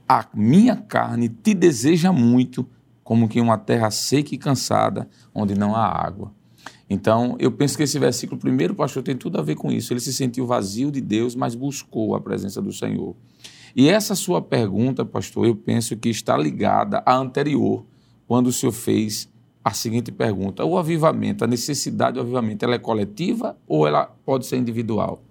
[0.09, 2.67] A minha carne te deseja muito,
[3.05, 6.33] como que uma terra seca e cansada, onde não há água.
[6.91, 9.93] Então, eu penso que esse versículo, primeiro, pastor, tem tudo a ver com isso.
[9.93, 13.17] Ele se sentiu vazio de Deus, mas buscou a presença do Senhor.
[13.75, 17.87] E essa sua pergunta, pastor, eu penso que está ligada à anterior,
[18.27, 19.32] quando o senhor fez
[19.65, 24.47] a seguinte pergunta: o avivamento, a necessidade do avivamento, ela é coletiva ou ela pode
[24.47, 25.23] ser individual?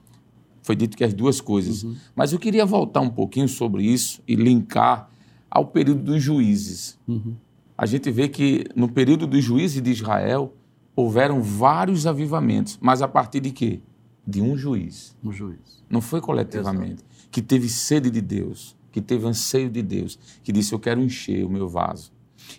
[0.62, 1.84] Foi dito que as duas coisas.
[1.84, 1.96] Uhum.
[2.16, 5.10] Mas eu queria voltar um pouquinho sobre isso e linkar
[5.50, 7.00] ao período dos juízes.
[7.08, 7.36] Uhum.
[7.78, 10.54] A gente vê que no período dos juízes de Israel
[10.96, 13.82] houveram vários avivamentos, mas a partir de quê?
[14.26, 15.16] De um juiz.
[15.24, 15.84] Um juiz.
[15.90, 17.04] Não foi coletivamente.
[17.04, 17.06] Exato.
[17.32, 21.44] Que teve sede de Deus, que teve anseio de Deus, que disse: Eu quero encher
[21.44, 22.12] o meu vaso.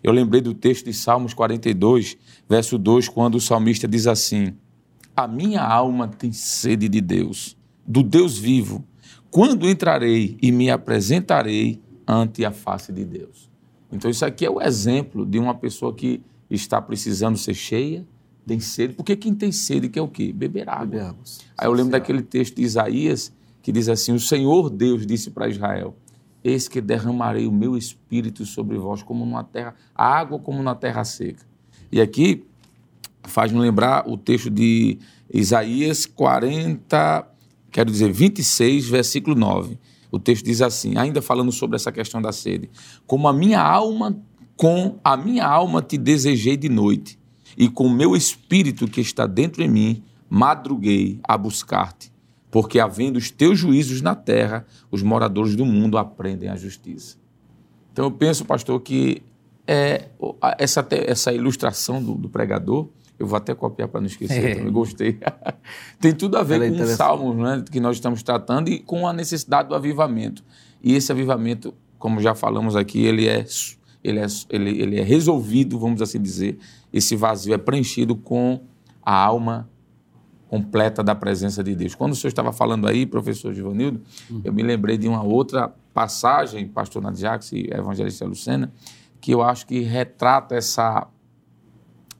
[0.03, 2.17] Eu lembrei do texto de Salmos 42,
[2.49, 4.55] verso 2, quando o salmista diz assim:
[5.17, 8.85] A minha alma tem sede de Deus, do Deus vivo.
[9.31, 13.51] Quando entrarei e me apresentarei ante a face de Deus.
[13.91, 18.07] Então, isso aqui é o exemplo de uma pessoa que está precisando ser cheia,
[18.47, 20.33] tem sede, porque quem tem sede quer o quê?
[20.33, 20.87] Beber água.
[20.87, 21.23] Beber água.
[21.57, 25.49] Aí eu lembro daquele texto de Isaías que diz assim: O Senhor Deus disse para
[25.49, 25.95] Israel:
[26.45, 30.75] Eis que derramarei o meu espírito sobre vós, como numa terra, a água como na
[30.75, 31.47] terra seca.
[31.91, 32.45] E aqui
[33.23, 34.99] faz-me lembrar o texto de
[35.33, 37.29] Isaías 40,
[37.71, 39.79] quero dizer, 26, versículo 9.
[40.11, 42.69] O texto diz assim, ainda falando sobre essa questão da sede:
[43.07, 44.21] Como a minha alma,
[44.57, 47.19] com a minha alma te desejei de noite,
[47.57, 52.12] e com o meu espírito que está dentro de mim, madruguei a buscar-te
[52.53, 57.17] porque havendo os teus juízos na terra, os moradores do mundo aprendem a justiça.
[57.91, 59.23] Então eu penso, pastor, que
[59.67, 60.11] é,
[60.59, 62.89] essa, essa ilustração do, do pregador,
[63.19, 64.61] eu vou até copiar para não esquecer, é.
[64.67, 65.19] eu gostei.
[65.99, 68.79] Tem tudo a ver Ela é com os salmos né, que nós estamos tratando e
[68.81, 70.45] com a necessidade do avivamento.
[70.83, 73.47] E esse avivamento, como já falamos aqui, ele é,
[74.05, 76.59] ele é, ele, ele é resolvido, vamos assim dizer.
[76.93, 78.61] Esse vazio é preenchido com
[79.03, 79.72] a alma
[80.53, 81.95] completa da presença de Deus.
[81.95, 84.43] Quando o senhor estava falando aí, professor Givanildo, uhum.
[84.45, 88.71] eu me lembrei de uma outra passagem, pastor Nadiax e evangelista Lucena,
[89.19, 91.09] que eu acho que retrata essa,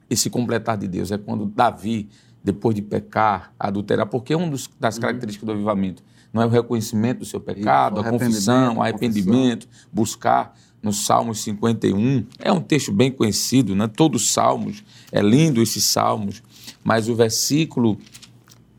[0.09, 1.11] esse completar de Deus.
[1.11, 2.09] É quando Davi,
[2.43, 5.01] depois de pecar, adulterar, porque é uma das uhum.
[5.01, 6.01] características do avivamento
[6.33, 11.43] não é o reconhecimento do seu pecado, Isso, a confissão, o arrependimento, buscar nos Salmos
[11.43, 12.25] 51.
[12.39, 13.87] É um texto bem conhecido, né?
[13.87, 16.41] Todos os Salmos, é lindo esses Salmos,
[16.83, 17.99] mas o versículo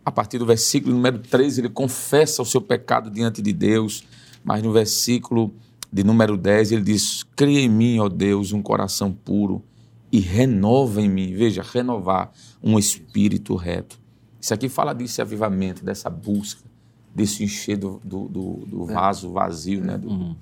[0.05, 4.05] a partir do versículo número 13, ele confessa o seu pecado diante de Deus,
[4.45, 5.55] mas no versículo
[5.91, 9.63] de número 10, ele diz: Cria em mim, ó Deus, um coração puro
[10.13, 11.33] e renova em mim.
[11.35, 13.99] Veja, renovar um espírito reto.
[14.41, 16.63] Isso aqui fala desse avivamento, dessa busca,
[17.15, 18.93] desse encher do, do, do, é.
[18.93, 19.97] vaso vazio, né?
[19.97, 20.37] Do, uhum.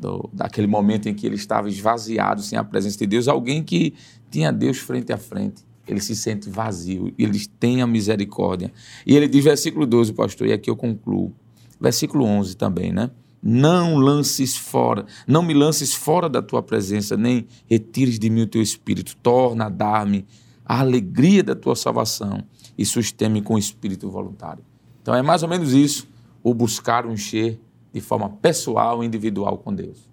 [0.00, 3.28] do, daquele momento em que ele estava esvaziado, sem a presença de Deus.
[3.28, 3.94] Alguém que
[4.30, 8.72] tinha Deus frente a frente ele se sente vazio, ele tem a misericórdia.
[9.06, 11.32] E ele diz, versículo 12, pastor, e aqui eu concluo.
[11.80, 13.10] Versículo 11 também, né?
[13.42, 18.46] Não lances fora, não me lances fora da tua presença, nem retires de mim o
[18.46, 19.16] teu espírito.
[19.22, 20.26] Torna a dar-me
[20.64, 22.42] a alegria da tua salvação
[22.76, 24.64] e susteme com o espírito voluntário.
[25.00, 26.08] Então é mais ou menos isso,
[26.42, 27.60] o buscar o encher
[27.92, 30.10] de forma pessoal e individual com Deus.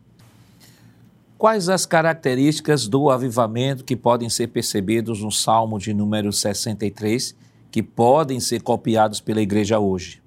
[1.43, 7.35] Quais as características do avivamento que podem ser percebidos no Salmo de número 63,
[7.69, 10.23] que podem ser copiados pela igreja hoje?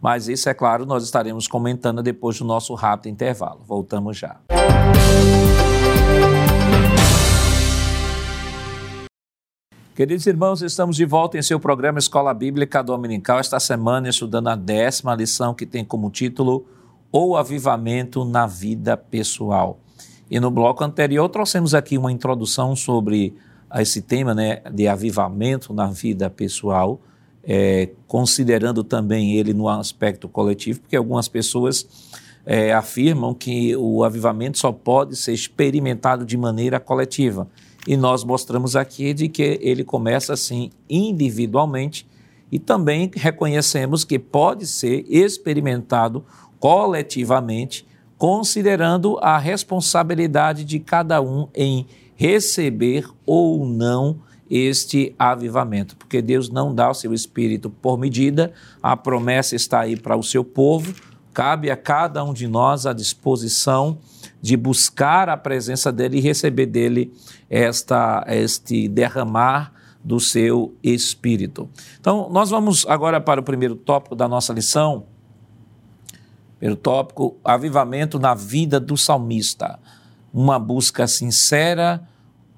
[0.00, 3.60] Mas isso, é claro, nós estaremos comentando depois do nosso rápido intervalo.
[3.66, 4.40] Voltamos já.
[9.94, 14.56] Queridos irmãos, estamos de volta em seu programa Escola Bíblica Dominical, esta semana estudando a
[14.56, 16.66] décima lição que tem como título
[17.12, 19.80] O Avivamento na Vida Pessoal.
[20.30, 23.34] E no bloco anterior trouxemos aqui uma introdução sobre
[23.74, 27.00] esse tema né, de avivamento na vida pessoal,
[27.44, 31.86] é, considerando também ele no aspecto coletivo, porque algumas pessoas
[32.44, 37.48] é, afirmam que o avivamento só pode ser experimentado de maneira coletiva.
[37.86, 42.08] E nós mostramos aqui de que ele começa assim individualmente
[42.50, 46.24] e também reconhecemos que pode ser experimentado
[46.58, 47.86] coletivamente
[48.18, 56.74] considerando a responsabilidade de cada um em receber ou não este avivamento, porque Deus não
[56.74, 58.52] dá o seu espírito por medida,
[58.82, 60.94] a promessa está aí para o seu povo,
[61.34, 63.98] cabe a cada um de nós a disposição
[64.40, 67.12] de buscar a presença dele e receber dele
[67.50, 71.68] esta este derramar do seu espírito.
[72.00, 75.04] Então, nós vamos agora para o primeiro tópico da nossa lição.
[76.58, 79.78] Primeiro tópico, avivamento na vida do salmista.
[80.32, 82.02] Uma busca sincera,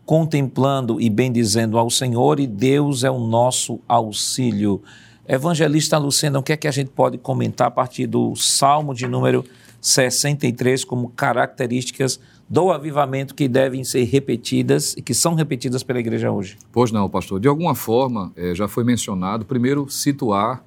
[0.07, 4.81] contemplando e bendizendo ao Senhor, e Deus é o nosso auxílio.
[5.27, 9.07] Evangelista Lucena, o que é que a gente pode comentar a partir do Salmo de
[9.07, 9.45] número
[9.81, 16.31] 63 como características do avivamento que devem ser repetidas e que são repetidas pela igreja
[16.31, 16.57] hoje?
[16.73, 17.41] Pois não, pastor.
[17.41, 20.63] De alguma forma, é, já foi mencionado, primeiro, situar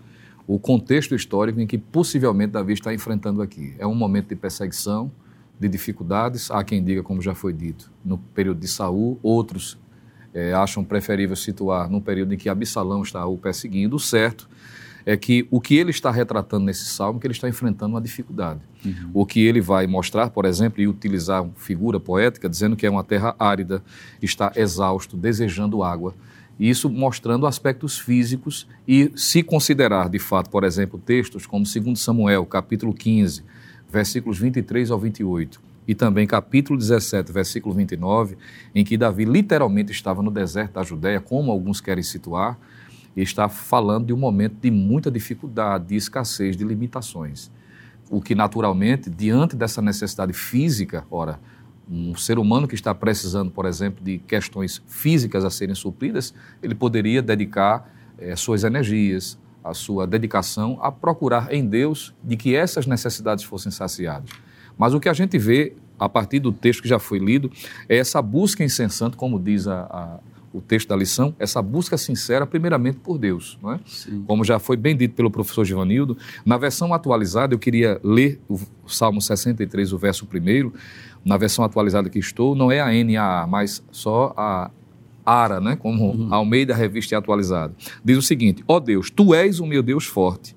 [0.47, 3.73] o contexto histórico em que possivelmente Davi está enfrentando aqui.
[3.77, 5.11] É um momento de perseguição,
[5.59, 6.49] de dificuldades.
[6.49, 9.77] Há quem diga, como já foi dito, no período de Saul, outros
[10.33, 13.95] é, acham preferível situar no período em que Absalão está o perseguindo.
[13.95, 14.49] O certo
[15.05, 18.01] é que o que ele está retratando nesse salmo é que ele está enfrentando uma
[18.01, 18.59] dificuldade.
[18.85, 19.11] Uhum.
[19.13, 22.89] O que ele vai mostrar, por exemplo, e utilizar uma figura poética, dizendo que é
[22.89, 23.83] uma terra árida,
[24.21, 26.13] está exausto, desejando água.
[26.61, 32.45] Isso mostrando aspectos físicos e se considerar, de fato, por exemplo, textos como 2 Samuel,
[32.45, 33.43] capítulo 15,
[33.91, 38.37] versículos 23 ao 28, e também capítulo 17, versículo 29,
[38.75, 42.59] em que Davi literalmente estava no deserto da Judéia, como alguns querem situar,
[43.17, 47.49] e está falando de um momento de muita dificuldade, de escassez, de limitações.
[48.07, 51.39] O que, naturalmente, diante dessa necessidade física, ora,
[51.89, 56.75] um ser humano que está precisando, por exemplo, de questões físicas a serem supridas, ele
[56.75, 62.87] poderia dedicar eh, suas energias, a sua dedicação a procurar em Deus de que essas
[62.87, 64.29] necessidades fossem saciadas.
[64.77, 67.51] Mas o que a gente vê a partir do texto que já foi lido
[67.87, 70.19] é essa busca incessante, como diz a, a
[70.53, 73.57] o texto da lição, essa busca sincera, primeiramente por Deus.
[73.61, 73.79] Não é?
[74.27, 78.59] Como já foi bem dito pelo professor Givanildo, na versão atualizada, eu queria ler o
[78.85, 80.71] Salmo 63, o verso 1.
[81.23, 84.71] Na versão atualizada que estou, não é a NAA, mas só a
[85.25, 85.75] ARA, né?
[85.75, 86.33] como uhum.
[86.33, 87.73] a Almeida Revista é atualizada.
[88.03, 90.55] Diz o seguinte: Ó oh Deus, tu és o meu Deus forte,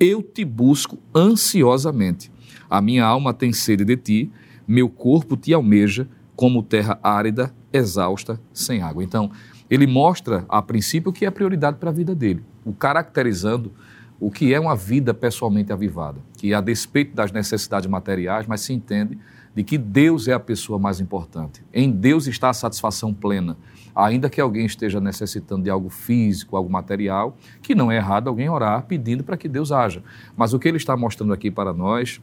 [0.00, 2.30] eu te busco ansiosamente.
[2.68, 4.30] A minha alma tem sede de ti,
[4.66, 9.04] meu corpo te almeja, como terra árida, exausta, sem água.
[9.04, 9.30] Então,
[9.70, 13.72] ele mostra, a princípio, o que é prioridade para a vida dele, o caracterizando
[14.18, 18.72] o que é uma vida pessoalmente avivada, que a despeito das necessidades materiais, mas se
[18.72, 19.18] entende
[19.56, 21.64] de que Deus é a pessoa mais importante.
[21.72, 23.56] Em Deus está a satisfação plena,
[23.94, 28.50] ainda que alguém esteja necessitando de algo físico, algo material, que não é errado alguém
[28.50, 30.02] orar pedindo para que Deus haja.
[30.36, 32.20] Mas o que ele está mostrando aqui para nós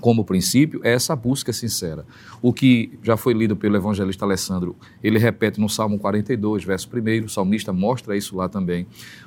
[0.00, 2.04] como princípio é essa busca sincera.
[2.42, 7.24] O que já foi lido pelo evangelista Alessandro, ele repete no Salmo 42, verso 1,
[7.24, 8.84] o salmista mostra isso lá também.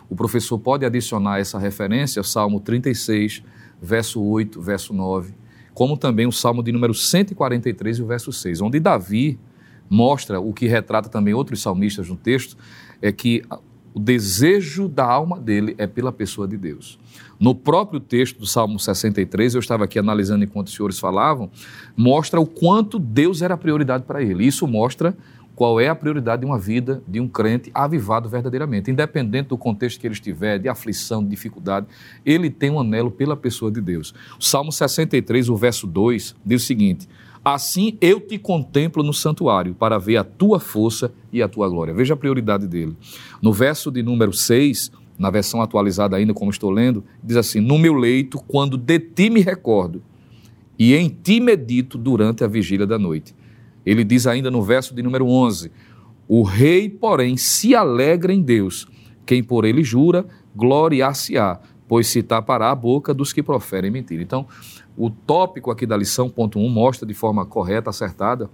[0.10, 3.42] O professor pode adicionar essa referência ao Salmo 36,
[3.82, 5.34] verso 8, verso 9,
[5.78, 9.38] como também o Salmo de número 143 e o verso 6, onde Davi
[9.88, 12.58] mostra o que retrata também outros salmistas no texto,
[13.00, 13.44] é que
[13.94, 16.98] o desejo da alma dele é pela pessoa de Deus.
[17.40, 21.48] No próprio texto do Salmo 63, eu estava aqui analisando enquanto os senhores falavam,
[21.96, 24.48] mostra o quanto Deus era prioridade para ele.
[24.48, 25.16] Isso mostra
[25.58, 28.92] qual é a prioridade de uma vida de um crente avivado verdadeiramente.
[28.92, 31.88] Independente do contexto que ele estiver, de aflição, de dificuldade,
[32.24, 34.14] ele tem um anelo pela pessoa de Deus.
[34.40, 37.10] O Salmo 63, o verso 2, diz o seguinte:
[37.44, 41.92] Assim eu te contemplo no santuário, para ver a tua força e a tua glória.
[41.92, 42.96] Veja a prioridade dele.
[43.42, 47.80] No verso de número 6, na versão atualizada ainda, como estou lendo, diz assim: No
[47.80, 50.04] meu leito, quando de ti me recordo,
[50.78, 53.34] e em ti medito durante a vigília da noite.
[53.88, 55.72] Ele diz ainda no verso de número 11:
[56.28, 58.86] O rei, porém, se alegra em Deus.
[59.26, 64.22] Quem por ele jura, gloriar-se-á, pois se tapará a boca dos que proferem mentira.
[64.22, 64.46] Então,
[64.98, 68.50] o tópico aqui da lição, ponto 1, um, mostra de forma correta, acertada,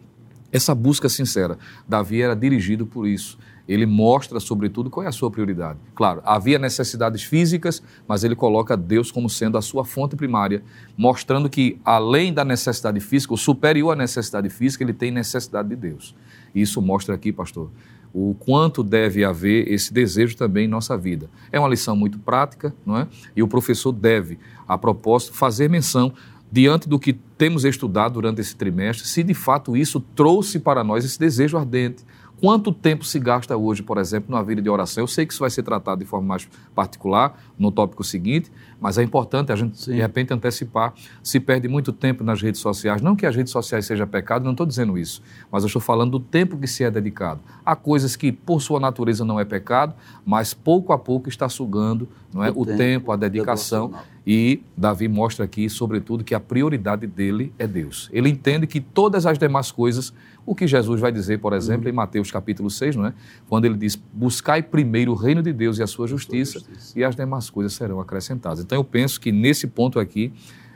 [0.51, 1.57] essa busca sincera.
[1.89, 3.39] Davi era dirigido por isso.
[3.67, 5.79] Ele mostra, sobretudo, qual é a sua prioridade.
[5.95, 10.61] Claro, havia necessidades físicas, mas ele coloca Deus como sendo a sua fonte primária,
[10.97, 15.75] mostrando que, além da necessidade física, o superior à necessidade física, ele tem necessidade de
[15.75, 16.13] Deus.
[16.53, 17.69] Isso mostra aqui, pastor,
[18.13, 21.29] o quanto deve haver esse desejo também em nossa vida.
[21.51, 23.07] É uma lição muito prática, não é?
[23.35, 26.13] E o professor deve, a propósito, fazer menção
[26.51, 31.03] diante do que temos estudado durante esse trimestre, se de fato isso trouxe para nós
[31.03, 32.05] esse desejo ardente.
[32.43, 35.01] Quanto tempo se gasta hoje, por exemplo, na vida de oração?
[35.01, 38.97] Eu sei que isso vai ser tratado de forma mais particular no tópico seguinte, Mas
[38.97, 39.93] é importante a gente, Sim.
[39.93, 40.93] de repente, antecipar.
[41.23, 43.01] Se perde muito tempo nas redes sociais.
[43.01, 45.23] Não que as redes sociais seja pecado, não estou dizendo isso.
[45.49, 47.39] Mas eu estou falando do tempo que se é dedicado.
[47.65, 52.09] Há coisas que, por sua natureza, não é pecado, mas pouco a pouco está sugando
[52.33, 53.93] não é, O o, tempo tempo, a dedicação.
[54.25, 58.09] E Davi mostra aqui, sobretudo, que a prioridade dele é Deus.
[58.11, 60.13] Ele entende que todas as demais coisas,
[60.45, 63.13] o que Jesus vai dizer, por exemplo, em Mateus capítulo 6, não é?
[63.47, 66.99] quando ele diz: Buscai primeiro o reino de Deus e a sua justiça, justiça.
[66.99, 68.59] e as demais coisas serão acrescentadas.
[68.59, 70.33] Então, eu penso que nesse ponto aqui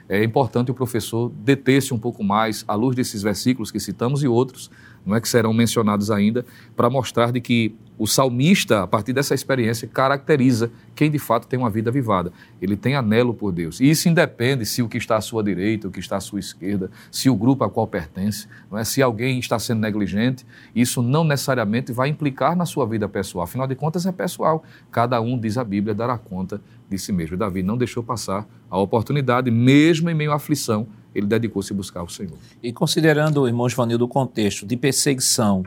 [0.09, 4.27] é importante o professor deter-se um pouco mais à luz desses versículos que citamos e
[4.27, 4.71] outros,
[5.07, 6.45] não é que serão mencionados ainda,
[6.75, 11.57] para mostrar de que o salmista, a partir dessa experiência, caracteriza quem de fato tem
[11.57, 12.31] uma vida avivada.
[12.61, 13.79] Ele tem anelo por Deus.
[13.79, 16.39] E isso independe se o que está à sua direita, o que está à sua
[16.39, 18.83] esquerda, se o grupo a qual pertence, não é?
[18.83, 20.45] se alguém está sendo negligente,
[20.75, 23.45] isso não necessariamente vai implicar na sua vida pessoal.
[23.45, 24.63] Afinal de contas, é pessoal.
[24.91, 27.35] Cada um, diz a Bíblia, dará conta de si mesmo.
[27.35, 30.87] Davi não deixou passar a oportunidade, mesmo em meio à aflição,
[31.17, 32.37] ele dedicou-se a buscar o Senhor.
[32.61, 35.63] E considerando, irmão Givanildo, o contexto de perseguição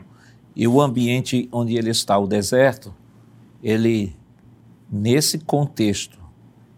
[0.55, 2.93] e o ambiente onde ele está, o deserto,
[3.61, 4.15] ele,
[4.89, 6.17] nesse contexto,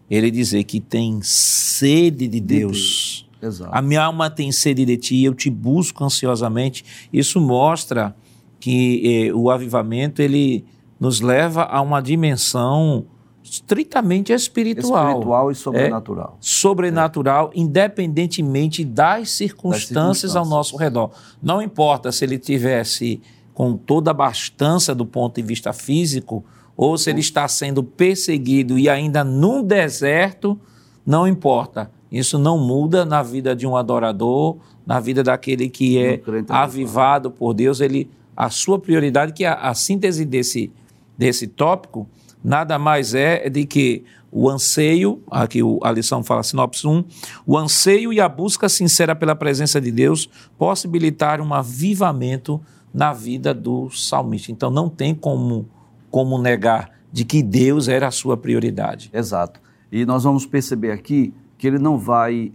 [0.10, 3.30] ele dizer que tem sede de Deus.
[3.42, 3.70] Exato.
[3.74, 6.84] A minha alma tem sede de ti, eu te busco ansiosamente.
[7.12, 8.16] Isso mostra
[8.60, 10.66] que eh, o avivamento ele
[11.00, 13.06] nos leva a uma dimensão
[13.44, 16.38] estritamente espiritual, Espiritual e sobrenatural.
[16.40, 20.50] sobrenatural, independentemente das circunstâncias ao circunstâncias.
[20.50, 21.12] nosso redor.
[21.42, 23.22] Não importa se ele tivesse
[23.54, 26.44] com toda a abastança do ponto de vista físico
[26.76, 30.60] ou se ele está sendo perseguido e ainda num deserto,
[31.06, 31.92] não importa.
[32.12, 37.54] Isso não muda na vida de um adorador, na vida daquele que é avivado por
[37.54, 37.82] Deus.
[37.82, 40.72] Ele, a sua prioridade, que a, a síntese desse,
[41.18, 42.08] desse tópico,
[42.44, 47.04] nada mais é de que o anseio, aqui a lição fala, sinopse 1,
[47.46, 50.28] o anseio e a busca sincera pela presença de Deus
[50.58, 52.60] possibilitaram um avivamento
[52.92, 54.52] na vida do salmista.
[54.52, 55.70] Então não tem como,
[56.10, 59.12] como negar de que Deus era a sua prioridade.
[59.14, 59.62] Exato.
[59.92, 62.52] E nós vamos perceber aqui que ele não vai,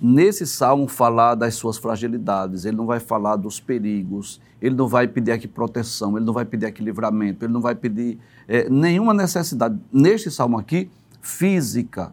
[0.00, 5.06] nesse salmo, falar das suas fragilidades, ele não vai falar dos perigos, ele não vai
[5.06, 9.14] pedir aqui proteção, ele não vai pedir aqui livramento, ele não vai pedir eh, nenhuma
[9.14, 9.78] necessidade.
[9.92, 10.90] Neste salmo aqui,
[11.20, 12.12] física,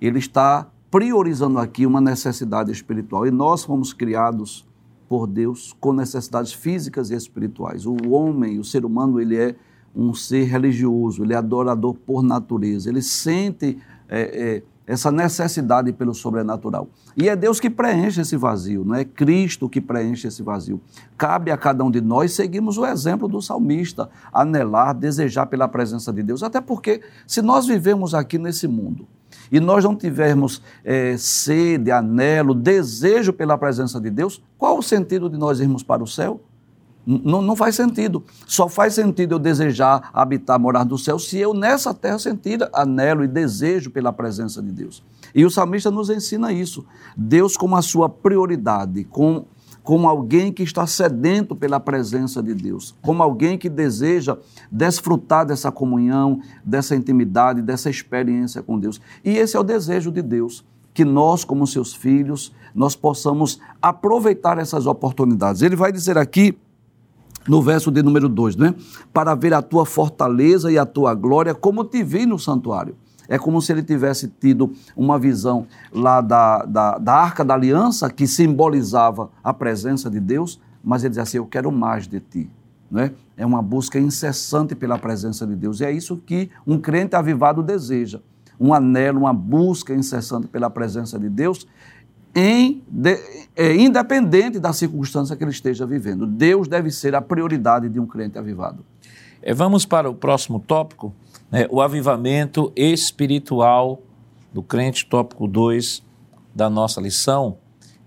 [0.00, 3.26] ele está priorizando aqui uma necessidade espiritual.
[3.26, 4.66] E nós fomos criados
[5.08, 7.86] por Deus com necessidades físicas e espirituais.
[7.86, 9.54] O homem, o ser humano, ele é
[9.94, 13.78] um ser religioso, ele é adorador por natureza, ele sente
[14.08, 16.88] é, é, essa necessidade pelo sobrenatural.
[17.16, 20.80] E é Deus que preenche esse vazio, não é Cristo que preenche esse vazio.
[21.16, 26.12] Cabe a cada um de nós seguirmos o exemplo do salmista, anelar, desejar pela presença
[26.12, 29.06] de Deus, até porque se nós vivemos aqui nesse mundo,
[29.52, 35.30] e nós não tivermos eh, sede, anelo, desejo pela presença de Deus, qual o sentido
[35.30, 36.40] de nós irmos para o céu?
[37.06, 38.22] Não, não faz sentido.
[38.46, 43.24] Só faz sentido eu desejar habitar, morar no céu, se eu nessa terra sentir anelo
[43.24, 45.02] e desejo pela presença de Deus.
[45.34, 46.84] E o salmista nos ensina isso.
[47.16, 49.46] Deus como a sua prioridade, com,
[49.82, 54.36] como alguém que está sedento pela presença de Deus, como alguém que deseja
[54.70, 59.00] desfrutar dessa comunhão, dessa intimidade, dessa experiência com Deus.
[59.24, 64.58] E esse é o desejo de Deus, que nós, como seus filhos, nós possamos aproveitar
[64.58, 65.62] essas oportunidades.
[65.62, 66.56] Ele vai dizer aqui,
[67.48, 68.74] no verso de número 2, né?
[69.12, 72.94] Para ver a tua fortaleza e a tua glória, como te vi no santuário.
[73.28, 78.10] É como se ele tivesse tido uma visão lá da, da, da arca da aliança,
[78.10, 82.50] que simbolizava a presença de Deus, mas ele diz assim: Eu quero mais de ti.
[82.90, 83.12] Né?
[83.36, 85.80] É uma busca incessante pela presença de Deus.
[85.80, 88.20] E é isso que um crente avivado deseja:
[88.58, 91.68] um anelo, uma busca incessante pela presença de Deus,
[92.34, 93.18] em, de,
[93.56, 96.26] é, independente da circunstância que ele esteja vivendo.
[96.26, 98.84] Deus deve ser a prioridade de um crente avivado.
[99.42, 101.14] É, vamos para o próximo tópico,
[101.50, 104.00] né, o avivamento espiritual
[104.52, 106.02] do crente, tópico 2
[106.54, 107.58] da nossa lição.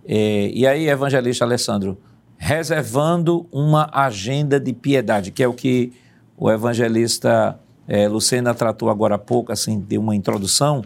[0.06, 1.98] É, e aí, evangelista Alessandro,
[2.38, 5.94] reservando uma agenda de piedade, que é o que
[6.38, 7.58] o evangelista
[7.88, 10.84] é, Lucena tratou agora há pouco, assim, deu uma introdução,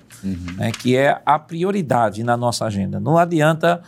[0.55, 2.99] né, que é a prioridade na nossa agenda.
[2.99, 3.81] Não adianta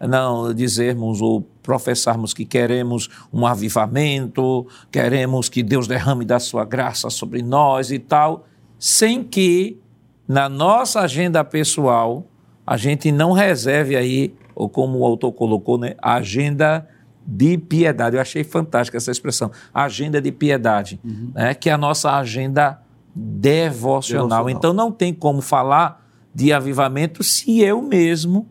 [0.00, 7.10] não dizermos ou professarmos que queremos um avivamento, queremos que Deus derrame da sua graça
[7.10, 8.46] sobre nós e tal,
[8.78, 9.78] sem que
[10.26, 12.26] na nossa agenda pessoal
[12.66, 16.86] a gente não reserve aí, ou como o autor colocou, né, a agenda
[17.30, 18.16] de piedade.
[18.16, 20.98] Eu achei fantástica essa expressão, agenda de piedade,
[21.34, 22.80] né, que é a nossa agenda
[23.14, 24.28] devocional.
[24.28, 24.50] Devocional.
[24.50, 28.48] Então não tem como falar de avivamento se eu mesmo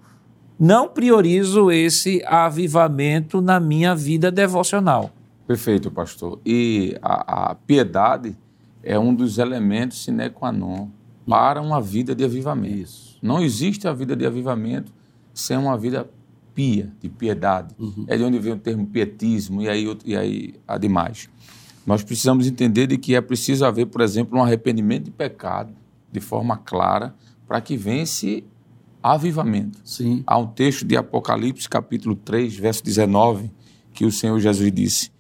[0.59, 5.11] não priorizo esse avivamento na minha vida devocional.
[5.47, 6.39] Perfeito, pastor.
[6.45, 8.38] E a, a piedade
[8.84, 10.89] é um dos elementos sine qua non
[11.28, 12.75] para uma vida de avivamento.
[12.75, 13.17] Isso.
[13.21, 14.91] Não existe a vida de avivamento
[15.34, 16.07] sem uma vida
[16.57, 17.75] pia, de piedade.
[17.77, 18.05] Uhum.
[18.07, 21.29] É de onde vem o termo pietismo e aí, e aí há demais.
[21.85, 25.71] Nós precisamos entender de que é preciso haver, por exemplo, um arrependimento de pecado
[26.11, 27.13] de forma clara
[27.47, 28.43] para que vence
[29.03, 29.79] avivamento.
[29.85, 30.23] Sim.
[30.25, 33.51] Há um texto de Apocalipse, capítulo 3, verso 19,
[33.93, 35.11] que o Senhor Jesus disse: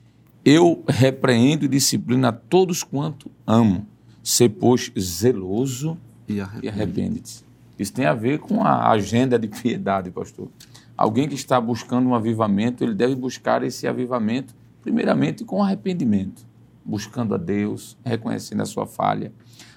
[0.43, 3.85] Eu repreendo e disciplino a todos quanto amo.
[4.23, 7.45] Ser, pois, zeloso e arrepende-te.
[7.77, 10.49] Isso tem a ver com a agenda de piedade, pastor.
[10.97, 16.45] Alguém que está buscando um avivamento, ele deve buscar esse avivamento, primeiramente com arrependimento,
[16.83, 19.31] buscando a Deus, reconhecendo a sua falha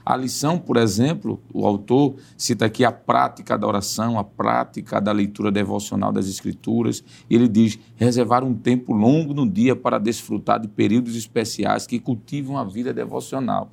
[0.05, 5.13] a lição, por exemplo, o autor cita aqui a prática da oração, a prática da
[5.13, 7.05] leitura devocional das Escrituras.
[7.29, 12.59] Ele diz: reservar um tempo longo no dia para desfrutar de períodos especiais que cultivam
[12.59, 13.71] a vida devocional.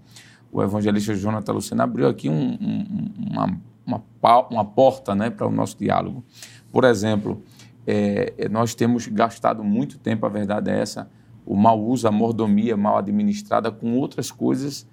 [0.52, 4.04] O evangelista Jonathan Lucena abriu aqui um, um, uma, uma,
[4.50, 6.24] uma, porta né, para o nosso diálogo.
[6.72, 7.42] Por exemplo,
[7.86, 11.10] é, nós temos gastado muito tempo, a verdade é essa,
[11.46, 14.88] o mau uso, a mordomia mal administrada com outras coisas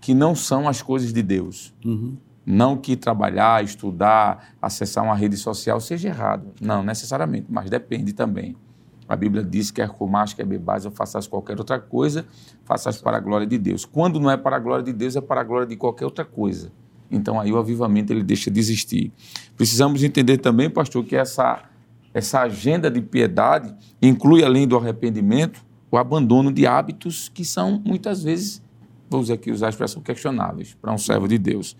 [0.00, 1.74] que não são as coisas de Deus.
[1.84, 2.16] Uhum.
[2.46, 6.50] Não que trabalhar, estudar, acessar uma rede social seja errado.
[6.60, 8.56] Não, necessariamente, mas depende também.
[9.06, 12.26] A Bíblia diz: quer comas, quer bebais ou faças qualquer outra coisa,
[12.64, 13.84] faças para a glória de Deus.
[13.84, 16.24] Quando não é para a glória de Deus, é para a glória de qualquer outra
[16.24, 16.72] coisa.
[17.10, 19.12] Então aí o avivamento ele deixa de existir.
[19.56, 21.64] Precisamos entender também, pastor, que essa,
[22.12, 28.22] essa agenda de piedade inclui, além do arrependimento, o abandono de hábitos que são muitas
[28.22, 28.62] vezes
[29.08, 31.76] vou usar aqui usar a expressão questionáveis para um servo de Deus.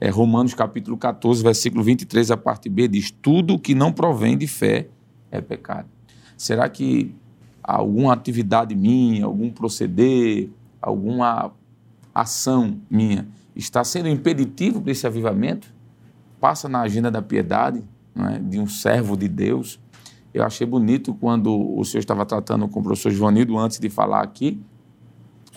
[0.00, 4.46] É, Romanos capítulo 14, versículo 23, a parte B diz: Tudo que não provém de
[4.46, 4.88] fé
[5.30, 5.88] é pecado.
[6.36, 7.14] Será que
[7.62, 10.48] alguma atividade minha, algum proceder,
[10.80, 11.52] alguma
[12.14, 15.72] ação minha está sendo impeditivo para esse avivamento?
[16.40, 17.82] Passa na agenda da piedade
[18.16, 18.38] é?
[18.38, 19.80] de um servo de Deus.
[20.32, 24.22] Eu achei bonito quando o senhor estava tratando com o professor Joanildo antes de falar
[24.22, 24.60] aqui,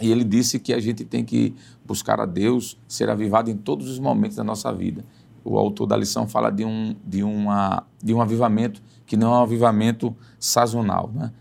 [0.02, 1.54] e ele disse que a gente tem que
[1.86, 5.06] buscar a Deus, ser avivado em todos os momentos da nossa vida.
[5.46, 9.38] O autor da lição fala de um, de uma, de um avivamento que não é
[9.38, 11.12] um avivamento sazonal.
[11.14, 11.32] Né?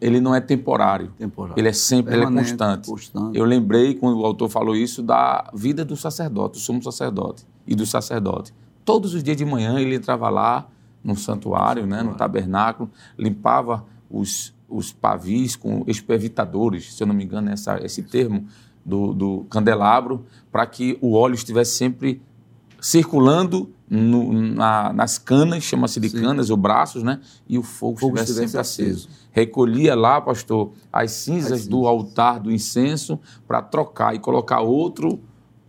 [0.00, 1.60] Ele não é temporário, temporário.
[1.60, 2.88] ele é sempre ele é constante.
[2.88, 3.36] constante.
[3.36, 7.74] Eu lembrei, quando o autor falou isso, da vida do sacerdote, do sumo sacerdote e
[7.74, 8.54] do sacerdote.
[8.84, 10.66] Todos os dias de manhã ele entrava lá
[11.04, 17.24] no santuário, né, no tabernáculo, limpava os, os pavis com espervitadores, se eu não me
[17.24, 18.46] engano, essa, esse termo
[18.84, 22.22] do, do candelabro, para que o óleo estivesse sempre
[22.80, 26.22] circulando no, na, nas canas, chama-se de Sim.
[26.22, 27.20] canas ou braços, né?
[27.48, 29.08] E o fogo, fogo estivesse, sempre aceso.
[29.08, 29.08] aceso.
[29.32, 31.68] Recolhia lá, pastor, as cinzas, as cinzas.
[31.68, 33.18] do altar do incenso
[33.48, 35.20] para trocar e colocar outro,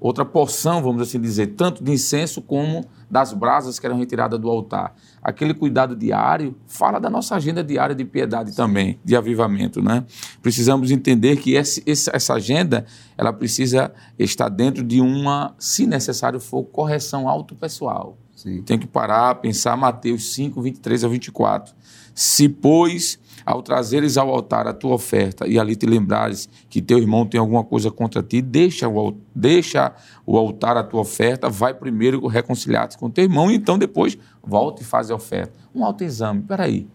[0.01, 4.49] outra porção, vamos assim dizer, tanto de incenso como das brasas que eram retiradas do
[4.49, 4.95] altar.
[5.21, 10.03] Aquele cuidado diário fala da nossa agenda diária de piedade também, de avivamento, né?
[10.41, 12.85] Precisamos entender que esse, essa agenda,
[13.15, 18.17] ela precisa estar dentro de uma, se necessário for, correção autopessoal.
[18.35, 18.63] Sim.
[18.63, 21.75] Tem que parar, pensar Mateus 5, 23 a 24.
[22.15, 23.19] Se, pois,
[23.51, 27.39] ao trazeres ao altar a tua oferta e ali te lembrares que teu irmão tem
[27.39, 29.93] alguma coisa contra ti, deixa o, deixa
[30.25, 34.81] o altar a tua oferta, vai primeiro reconciliar-te com teu irmão e então depois volta
[34.81, 35.53] e faz a oferta.
[35.73, 36.87] Um autoexame, peraí,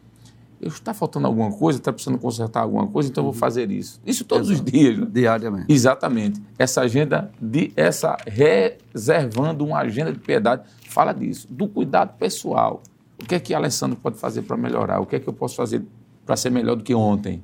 [0.60, 3.38] está faltando alguma coisa, está precisando consertar alguma coisa, então eu vou uhum.
[3.38, 4.00] fazer isso.
[4.06, 4.64] Isso todos Exato.
[4.64, 4.98] os dias.
[4.98, 5.06] Né?
[5.10, 5.72] Diariamente.
[5.72, 6.42] Exatamente.
[6.58, 12.82] Essa agenda, de essa reservando uma agenda de piedade, fala disso, do cuidado pessoal.
[13.20, 15.00] O que é que Alessandro pode fazer para melhorar?
[15.00, 15.82] O que é que eu posso fazer
[16.26, 17.42] para ser melhor do que ontem.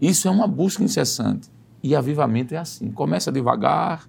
[0.00, 1.48] Isso é uma busca incessante.
[1.82, 2.90] E avivamento é assim.
[2.90, 4.08] Começa devagar,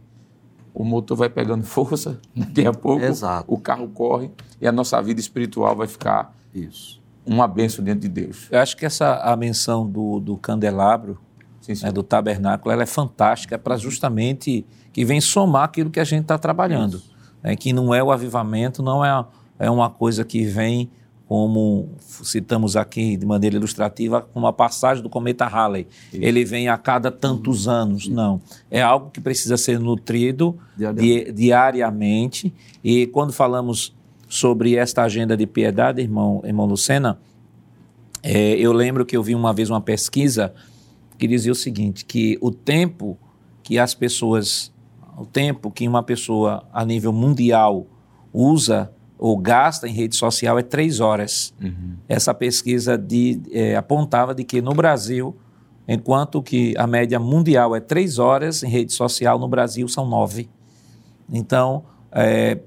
[0.74, 3.46] o motor vai pegando força, daqui a pouco Exato.
[3.48, 7.02] o carro corre e a nossa vida espiritual vai ficar Isso.
[7.26, 8.48] uma benção dentro de Deus.
[8.52, 11.20] Eu acho que essa a menção do, do candelabro,
[11.62, 11.86] sim, sim.
[11.86, 16.24] Né, do tabernáculo, ela é fantástica para justamente que vem somar aquilo que a gente
[16.24, 17.02] está trabalhando.
[17.44, 19.26] Né, que não é o avivamento, não é,
[19.60, 20.90] é uma coisa que vem
[21.28, 25.86] como citamos aqui de maneira ilustrativa, como a passagem do cometa Halley.
[26.14, 26.24] Isso.
[26.24, 28.04] Ele vem a cada tantos anos.
[28.04, 28.14] Isso.
[28.14, 28.42] Não.
[28.72, 31.26] É algo que precisa ser nutrido diariamente.
[31.26, 32.54] Di diariamente.
[32.82, 33.94] E quando falamos
[34.30, 37.20] sobre esta agenda de piedade, irmão, irmão Lucena,
[38.24, 40.54] é, eu lembro que eu vi uma vez uma pesquisa
[41.18, 43.18] que dizia o seguinte, que o tempo
[43.64, 44.72] que as pessoas,
[45.18, 47.86] o tempo que uma pessoa a nível mundial
[48.32, 51.54] usa ou gasta em rede social é três horas.
[52.08, 55.36] Essa pesquisa de, é, apontava de que no Brasil,
[55.88, 60.50] enquanto que a média mundial é três horas em rede social, no Brasil são nove.
[61.32, 62.60] Então, é,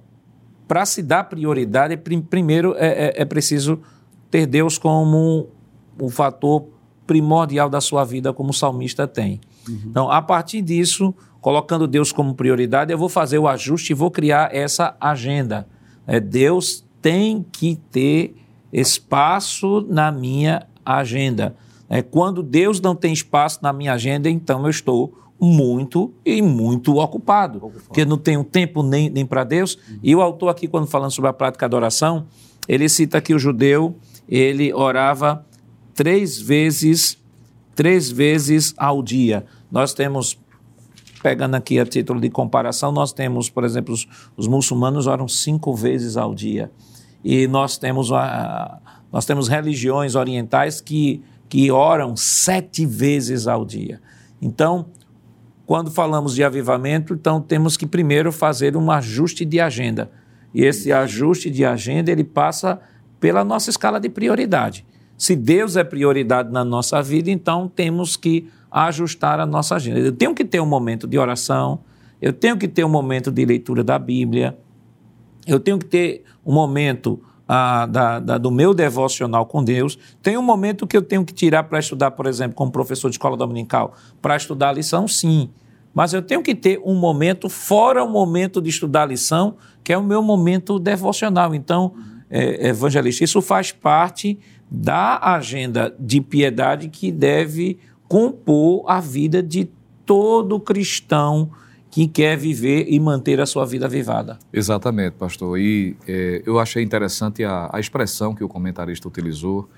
[0.68, 3.80] para se dar prioridade, prim- primeiro é, é- é preciso
[4.30, 5.16] ter Deus como
[5.98, 6.66] um, um fator
[7.06, 9.40] primordial da sua vida, como o salmista tem.
[9.86, 14.10] Então, a partir disso, colocando Deus como prioridade, eu vou fazer o ajuste e vou
[14.10, 15.66] criar essa agenda.
[16.10, 18.34] É, Deus tem que ter
[18.72, 21.54] espaço na minha agenda.
[21.88, 26.96] É, quando Deus não tem espaço na minha agenda, então eu estou muito e muito
[26.96, 29.78] ocupado, porque não tenho tempo nem, nem para Deus.
[30.02, 32.26] E o autor aqui, quando falando sobre a prática da oração,
[32.66, 33.94] ele cita que o judeu,
[34.28, 35.46] ele orava
[35.94, 37.16] três vezes,
[37.72, 39.46] três vezes ao dia.
[39.70, 40.36] Nós temos,
[41.22, 44.06] pegando aqui a título de comparação, nós temos, por exemplo, os,
[44.36, 46.70] os muçulmanos oram cinco vezes ao dia.
[47.24, 48.78] E nós temos, a,
[49.12, 54.00] nós temos religiões orientais que, que oram sete vezes ao dia.
[54.40, 54.86] Então,
[55.66, 60.10] quando falamos de avivamento, então temos que primeiro fazer um ajuste de agenda.
[60.52, 62.80] E esse ajuste de agenda, ele passa
[63.20, 64.84] pela nossa escala de prioridade.
[65.16, 69.98] Se Deus é prioridade na nossa vida, então temos que ajustar a nossa agenda.
[70.00, 71.80] Eu tenho que ter um momento de oração,
[72.20, 74.56] eu tenho que ter um momento de leitura da Bíblia,
[75.46, 79.98] eu tenho que ter um momento ah, da, da- do meu devocional com Deus.
[80.22, 83.14] Tem um momento que eu tenho que tirar para estudar, por exemplo, como professor de
[83.14, 85.50] escola dominical, para estudar a lição, sim.
[85.92, 89.92] Mas eu tenho que ter um momento fora o momento de estudar a lição, que
[89.92, 91.52] é o meu momento devocional.
[91.52, 91.94] Então,
[92.30, 94.38] é, evangelista, isso faz parte
[94.70, 97.80] da agenda de piedade que deve
[98.10, 99.70] compor a vida de
[100.04, 101.48] todo cristão
[101.88, 104.36] que quer viver e manter a sua vida avivada.
[104.52, 105.56] Exatamente, pastor.
[105.60, 109.68] E eh, eu achei interessante a, a expressão que o comentarista utilizou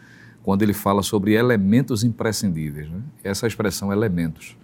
[0.42, 2.88] quando ele fala sobre elementos imprescindíveis.
[2.88, 3.02] né?
[3.22, 4.56] Essa expressão, elementos.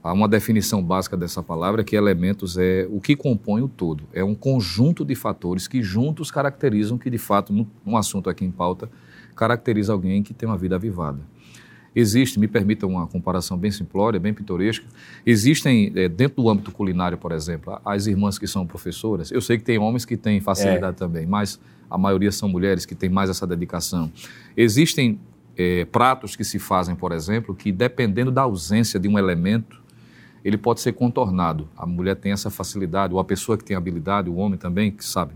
[0.00, 4.04] Há uma definição básica dessa palavra que elementos é o que compõe o todo.
[4.12, 7.52] É um conjunto de fatores que juntos caracterizam que, de fato,
[7.84, 8.88] num assunto aqui em pauta,
[9.34, 11.31] caracteriza alguém que tem uma vida avivada.
[11.94, 14.86] Existe, me permita uma comparação bem simplória, bem pitoresca,
[15.26, 19.58] existem, eh, dentro do âmbito culinário, por exemplo, as irmãs que são professoras, eu sei
[19.58, 23.28] que tem homens que têm facilidade também, mas a maioria são mulheres que têm mais
[23.28, 24.10] essa dedicação.
[24.56, 25.20] Existem
[25.56, 29.82] eh, pratos que se fazem, por exemplo, que dependendo da ausência de um elemento,
[30.44, 31.68] ele pode ser contornado.
[31.76, 35.04] A mulher tem essa facilidade, ou a pessoa que tem habilidade, o homem também, que
[35.04, 35.32] sabe,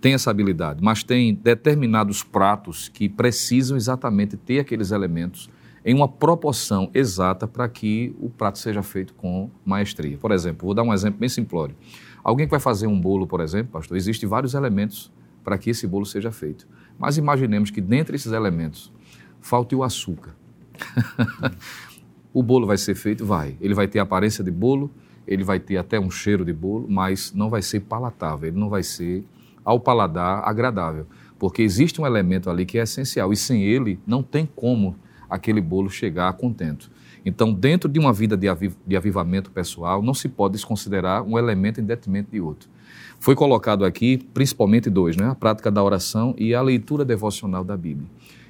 [0.00, 0.80] tem essa habilidade.
[0.82, 5.48] Mas tem determinados pratos que precisam exatamente ter aqueles elementos
[5.84, 10.16] em uma proporção exata para que o prato seja feito com maestria.
[10.16, 11.76] Por exemplo, vou dar um exemplo bem simplório.
[12.22, 15.12] Alguém que vai fazer um bolo, por exemplo, pastor, existem vários elementos
[15.42, 16.66] para que esse bolo seja feito.
[16.98, 18.90] Mas imaginemos que dentre esses elementos
[19.40, 20.34] falte o açúcar.
[22.34, 23.24] O bolo vai ser feito?
[23.24, 23.56] Vai.
[23.60, 24.90] Ele vai ter aparência de bolo,
[25.24, 28.68] ele vai ter até um cheiro de bolo, mas não vai ser palatável, ele não
[28.68, 29.24] vai ser,
[29.64, 31.06] ao paladar, agradável.
[31.38, 34.96] Porque existe um elemento ali que é essencial e sem ele não tem como
[35.28, 36.90] aquele bolo chegar contento.
[37.24, 41.38] Então, dentro de uma vida de, aviv de avivamento pessoal, não se pode desconsiderar um
[41.38, 42.68] elemento em detrimento de outro.
[43.18, 45.28] Foi colocado aqui principalmente dois, né?
[45.28, 48.06] a prática da oração e a leitura devocional da Bíblia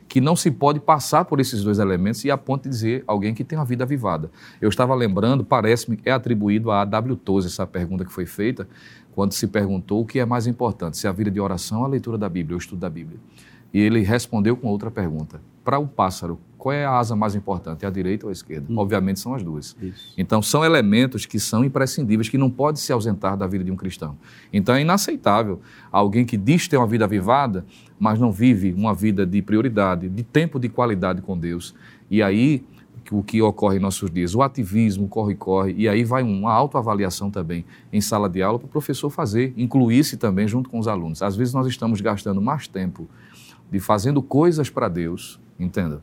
[0.08, 3.34] que não se pode passar por esses dois elementos e a ponto de dizer alguém
[3.34, 4.30] que tem uma vida avivada.
[4.60, 7.16] Eu estava lembrando, parece-me é atribuído a A.W.
[7.16, 8.68] Tozer essa pergunta que foi feita,
[9.12, 11.88] quando se perguntou o que é mais importante, se a vida de oração ou a
[11.88, 13.18] leitura da Bíblia, o estudo da Bíblia.
[13.72, 15.40] E ele respondeu com outra pergunta.
[15.64, 18.66] Para o pássaro, qual é a asa mais importante, é a direita ou a esquerda?
[18.74, 19.76] Obviamente são as duas.
[20.16, 23.76] Então são elementos que são imprescindíveis, que não pode se ausentar da vida de um
[23.76, 24.16] cristão.
[24.50, 25.60] Então é inaceitável
[25.92, 27.66] alguém que diz ter uma vida avivada,
[28.00, 31.74] mas não vive uma vida de prioridade, de tempo de qualidade com Deus.
[32.10, 32.64] E aí
[33.10, 37.66] o que ocorre em nossos dias, o ativismo, corre-corre, e aí vai uma autoavaliação também
[37.92, 41.20] em sala de aula para o professor fazer, incluir-se também junto com os alunos.
[41.20, 43.06] Às vezes nós estamos gastando mais tempo
[43.70, 46.00] de fazendo coisas para Deus, entenda?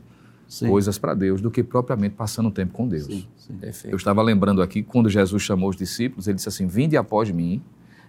[0.52, 0.68] Sim.
[0.68, 3.06] Coisas para Deus do que propriamente passando tempo com Deus.
[3.06, 3.26] Sim,
[3.72, 3.88] sim.
[3.88, 7.62] Eu estava lembrando aqui, quando Jesus chamou os discípulos, ele disse assim: Vinde após mim,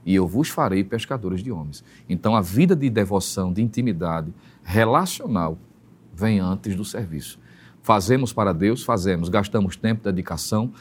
[0.05, 1.85] e eu vos farei pescadores de homens.
[2.09, 5.57] Então, a vida de devoção, de intimidade relacional,
[6.13, 7.39] vem antes do serviço.
[7.81, 10.73] Fazemos para Deus, fazemos, gastamos tempo, dedicação,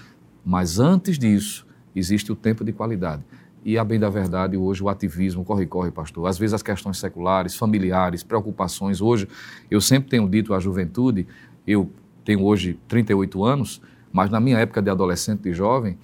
[0.44, 3.22] mas antes disso, existe o tempo de qualidade.
[3.64, 6.26] E, a bem da verdade, hoje o ativismo corre-corre, pastor.
[6.26, 9.00] Às vezes as questões seculares, familiares, preocupações.
[9.00, 9.28] Hoje,
[9.70, 11.28] eu sempre tenho dito à juventude,
[11.66, 11.90] eu
[12.24, 13.80] tenho hoje 38 anos,
[14.12, 15.98] mas na minha época de adolescente e jovem,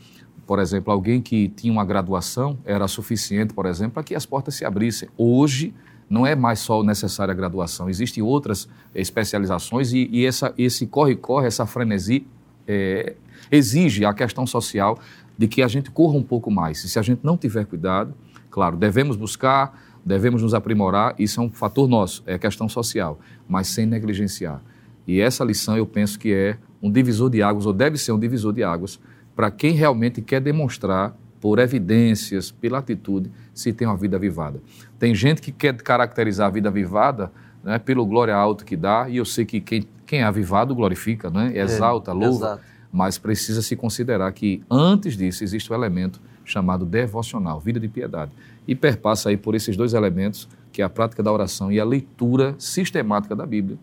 [0.47, 4.55] por exemplo, alguém que tinha uma graduação era suficiente, por exemplo, para que as portas
[4.55, 5.09] se abrissem.
[5.17, 5.75] Hoje,
[6.09, 11.47] não é mais só necessária a graduação, existem outras especializações e, e essa, esse corre-corre,
[11.47, 12.27] essa frenesi,
[12.67, 13.15] é,
[13.51, 14.99] exige a questão social
[15.37, 16.83] de que a gente corra um pouco mais.
[16.83, 18.15] E se a gente não tiver cuidado,
[18.51, 23.69] claro, devemos buscar, devemos nos aprimorar, isso é um fator nosso, é questão social, mas
[23.69, 24.63] sem negligenciar.
[25.09, 28.19] E essa lição eu penso que é um divisor de águas, ou deve ser um
[28.19, 29.01] divisor de águas,
[29.35, 34.61] para quem realmente quer demonstrar por evidências, pela atitude, se tem uma vida avivada.
[34.99, 37.33] Tem gente que quer caracterizar a vida avivada
[37.65, 41.31] né, pelo glória alto que dá, e eu sei que quem, quem é avivado glorifica,
[41.31, 42.63] né, exalta, é, louva, exato.
[42.93, 47.89] mas precisa se considerar que antes disso existe o um elemento chamado devocional, vida de
[47.89, 48.33] piedade,
[48.67, 51.85] e perpassa aí por esses dois elementos, que é a prática da oração e a
[51.85, 53.79] leitura sistemática da Bíblia,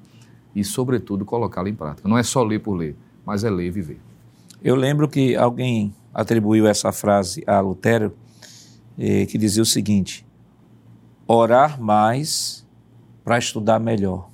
[0.55, 2.07] e, sobretudo, colocá-la em prática.
[2.07, 2.95] Não é só ler por ler,
[3.25, 3.99] mas é ler e viver.
[4.63, 8.13] Eu lembro que alguém atribuiu essa frase a Lutero,
[8.97, 10.25] eh, que dizia o seguinte:
[11.27, 12.65] orar mais
[13.23, 14.29] para estudar melhor.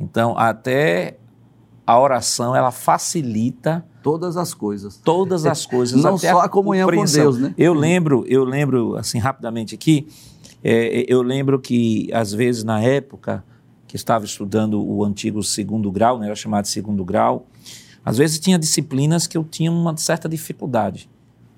[0.00, 1.18] Então, até
[1.86, 4.96] a oração ela facilita todas as coisas.
[4.96, 6.02] Todas as coisas.
[6.02, 7.54] Não só a, a comunhão com Deus, né?
[7.58, 10.08] Eu lembro, eu lembro assim rapidamente aqui,
[10.62, 13.44] é, eu lembro que às vezes na época
[13.88, 17.46] que estava estudando o antigo segundo grau, né, era chamado de segundo grau,
[18.04, 21.10] às vezes tinha disciplinas que eu tinha uma certa dificuldade,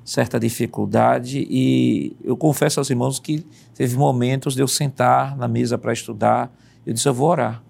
[0.04, 5.76] certa dificuldade e eu confesso aos irmãos que teve momentos de eu sentar na mesa
[5.76, 6.52] para estudar,
[6.86, 7.62] eu disse eu vou orar.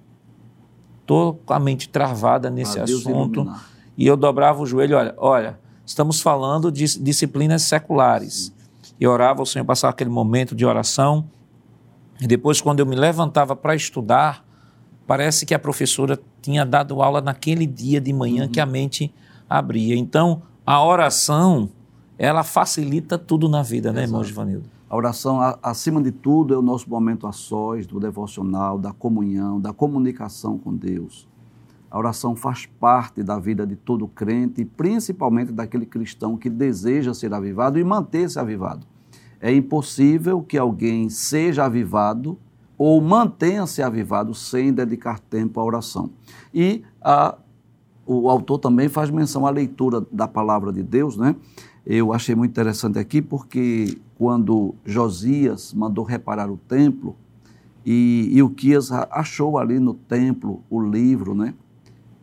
[1.01, 3.51] Estou com a mente travada nesse ah, assunto
[3.97, 8.55] e eu dobrava o joelho, olha, olha, estamos falando de disciplinas seculares.
[8.99, 11.27] E orava, o Senhor passava aquele momento de oração
[12.21, 14.45] e depois quando eu me levantava para estudar,
[15.11, 18.49] Parece que a professora tinha dado aula naquele dia de manhã uhum.
[18.49, 19.13] que a mente
[19.49, 19.97] abria.
[19.97, 21.69] Então, a oração,
[22.17, 23.97] ela facilita tudo na vida, Exato.
[23.97, 24.71] né, irmão Givanildo?
[24.89, 29.61] A oração, acima de tudo, é o nosso momento a sós, do devocional, da comunhão,
[29.61, 31.27] da comunicação com Deus.
[31.91, 37.35] A oração faz parte da vida de todo crente, principalmente daquele cristão que deseja ser
[37.35, 38.87] avivado e manter-se avivado.
[39.41, 42.39] É impossível que alguém seja avivado
[42.81, 46.09] ou mantenha-se avivado sem dedicar tempo à oração.
[46.53, 47.37] E a,
[48.07, 51.37] o autor também faz menção à leitura da palavra de Deus, né?
[51.85, 57.17] Eu achei muito interessante aqui porque quando Josias mandou reparar o templo
[57.85, 58.51] e, e o
[59.11, 61.53] achou ali no templo o livro, né?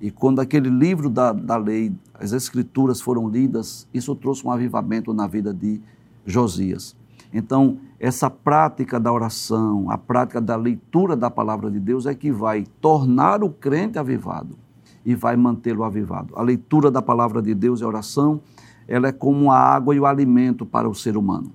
[0.02, 5.14] E quando aquele livro da, da lei, as escrituras foram lidas, isso trouxe um avivamento
[5.14, 5.80] na vida de
[6.26, 6.96] Josias.
[7.32, 12.32] Então, essa prática da oração, a prática da leitura da palavra de Deus é que
[12.32, 14.56] vai tornar o crente avivado
[15.04, 16.34] e vai mantê-lo avivado.
[16.36, 18.42] A leitura da palavra de Deus e a oração,
[18.88, 21.52] ela é como a água e o alimento para o ser humano.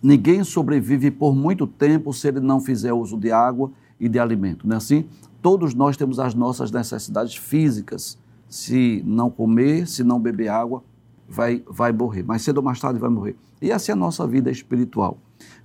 [0.00, 4.66] Ninguém sobrevive por muito tempo se ele não fizer uso de água e de alimento,
[4.66, 5.06] não é assim?
[5.42, 8.18] Todos nós temos as nossas necessidades físicas.
[8.48, 10.82] Se não comer, se não beber água,
[11.28, 12.22] vai, vai morrer.
[12.22, 13.36] Mais cedo ou mais tarde vai morrer.
[13.60, 15.18] E essa é a nossa vida espiritual.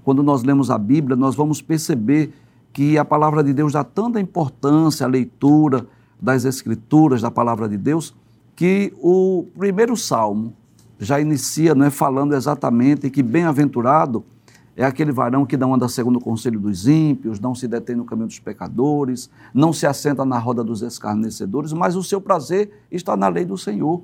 [0.04, 2.34] Quando nós lemos a Bíblia, nós vamos perceber
[2.72, 5.86] que a palavra de Deus dá tanta importância à leitura
[6.22, 8.16] das Escrituras, da palavra de Deus,
[8.56, 10.54] que o primeiro salmo
[11.00, 14.24] já inicia não é, falando exatamente que bem-aventurado
[14.76, 18.06] é aquele varão que não anda segundo o conselho dos ímpios, não se detém no
[18.06, 23.16] caminho dos pecadores, não se assenta na roda dos escarnecedores, mas o seu prazer está
[23.16, 24.02] na lei do Senhor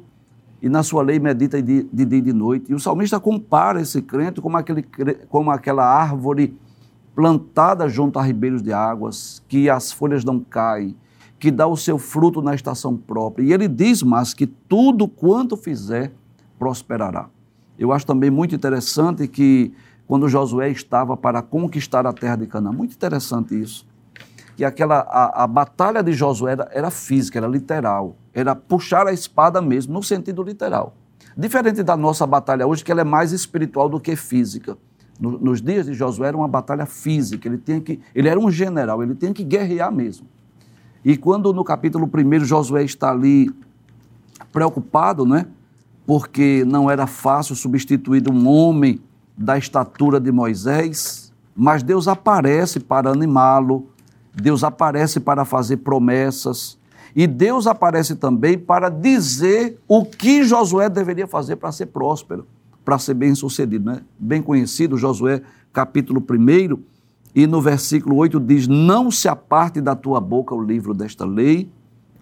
[0.62, 2.72] e na sua lei medita de, dia e de noite.
[2.72, 4.84] E o salmista compara esse crente como, aquele,
[5.30, 6.58] como aquela árvore
[7.16, 10.96] plantada junto a ribeiros de águas, que as folhas não caem,
[11.40, 13.44] que dá o seu fruto na estação própria.
[13.44, 16.12] E ele diz mais que tudo quanto fizer
[16.58, 17.30] prosperará.
[17.78, 19.74] Eu acho também muito interessante que
[20.06, 23.86] quando Josué estava para conquistar a terra de Canaã, muito interessante isso,
[24.60, 29.14] que aquela a, a batalha de Josué era, era física, era literal era puxar a
[29.14, 30.96] espada mesmo, no sentido literal.
[31.36, 34.78] Diferente da nossa batalha hoje, que ela é mais espiritual do que física.
[35.20, 38.50] No, nos dias de Josué era uma batalha física, ele, tinha que, ele era um
[38.50, 40.28] general, ele tinha que guerrear mesmo.
[41.04, 43.50] E quando no capítulo 1 Josué está ali
[44.52, 45.46] preocupado, né?
[46.06, 49.00] porque não era fácil substituir um homem
[49.38, 53.88] da estatura de Moisés, mas Deus aparece para animá-lo,
[54.34, 56.78] Deus aparece para fazer promessas,
[57.16, 62.46] e Deus aparece também para dizer o que Josué deveria fazer para ser próspero,
[62.86, 63.92] para ser bem sucedido.
[63.92, 64.02] Né?
[64.18, 65.42] Bem conhecido, Josué
[65.74, 66.78] capítulo 1,
[67.34, 71.70] e no versículo 8 diz: Não se aparte da tua boca o livro desta lei,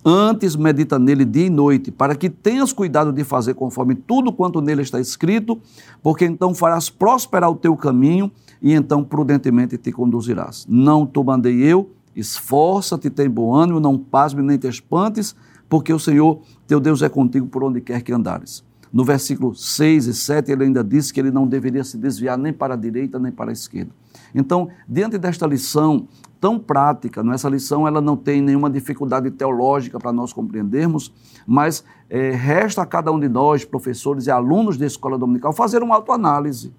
[0.09, 4.61] Antes medita nele dia e noite, para que tenhas cuidado de fazer conforme tudo quanto
[4.61, 5.59] nele está escrito,
[6.01, 8.31] porque então farás prosperar o teu caminho
[8.61, 10.65] e então prudentemente te conduzirás.
[10.69, 11.89] Não te mandei eu,
[12.19, 15.35] esforça-te, tem bom ânimo, não pasme nem te espantes,
[15.69, 18.65] porque o Senhor teu Deus é contigo por onde quer que andares.
[18.91, 22.53] No versículo 6 e 7, ele ainda disse que ele não deveria se desviar nem
[22.53, 23.91] para a direita nem para a esquerda.
[24.33, 26.07] Então, diante desta lição
[26.39, 27.33] tão prática, não?
[27.33, 31.13] essa lição ela não tem nenhuma dificuldade teológica para nós compreendermos,
[31.45, 35.81] mas é, resta a cada um de nós, professores e alunos da escola dominical, fazer
[35.83, 36.73] uma autoanálise.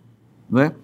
[0.49, 0.75] Não é?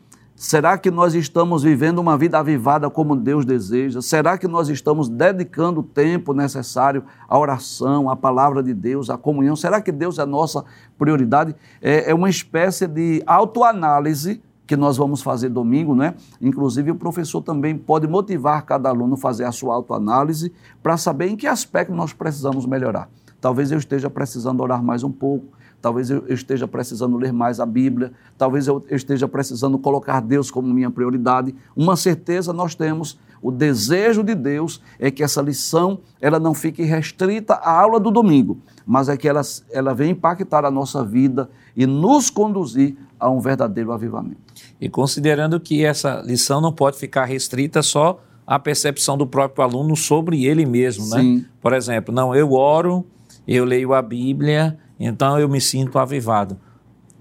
[0.44, 4.02] Será que nós estamos vivendo uma vida avivada como Deus deseja?
[4.02, 9.16] Será que nós estamos dedicando o tempo necessário à oração, à palavra de Deus, à
[9.16, 9.56] comunhão?
[9.56, 10.62] Será que Deus é a nossa
[10.98, 11.56] prioridade?
[11.80, 16.14] É, é uma espécie de autoanálise que nós vamos fazer domingo, né?
[16.42, 21.28] Inclusive, o professor também pode motivar cada aluno a fazer a sua autoanálise para saber
[21.28, 23.08] em que aspecto nós precisamos melhorar.
[23.40, 25.54] Talvez eu esteja precisando orar mais um pouco,
[25.84, 30.72] talvez eu esteja precisando ler mais a Bíblia, talvez eu esteja precisando colocar Deus como
[30.72, 31.54] minha prioridade.
[31.76, 36.82] Uma certeza nós temos, o desejo de Deus é que essa lição ela não fique
[36.82, 38.56] restrita à aula do domingo,
[38.86, 43.38] mas é que ela, ela venha impactar a nossa vida e nos conduzir a um
[43.38, 44.40] verdadeiro avivamento.
[44.80, 49.94] E considerando que essa lição não pode ficar restrita só à percepção do próprio aluno
[49.94, 51.20] sobre ele mesmo, né?
[51.20, 51.44] Sim.
[51.60, 53.04] Por exemplo, não, eu oro,
[53.46, 56.58] eu leio a Bíblia, então eu me sinto avivado.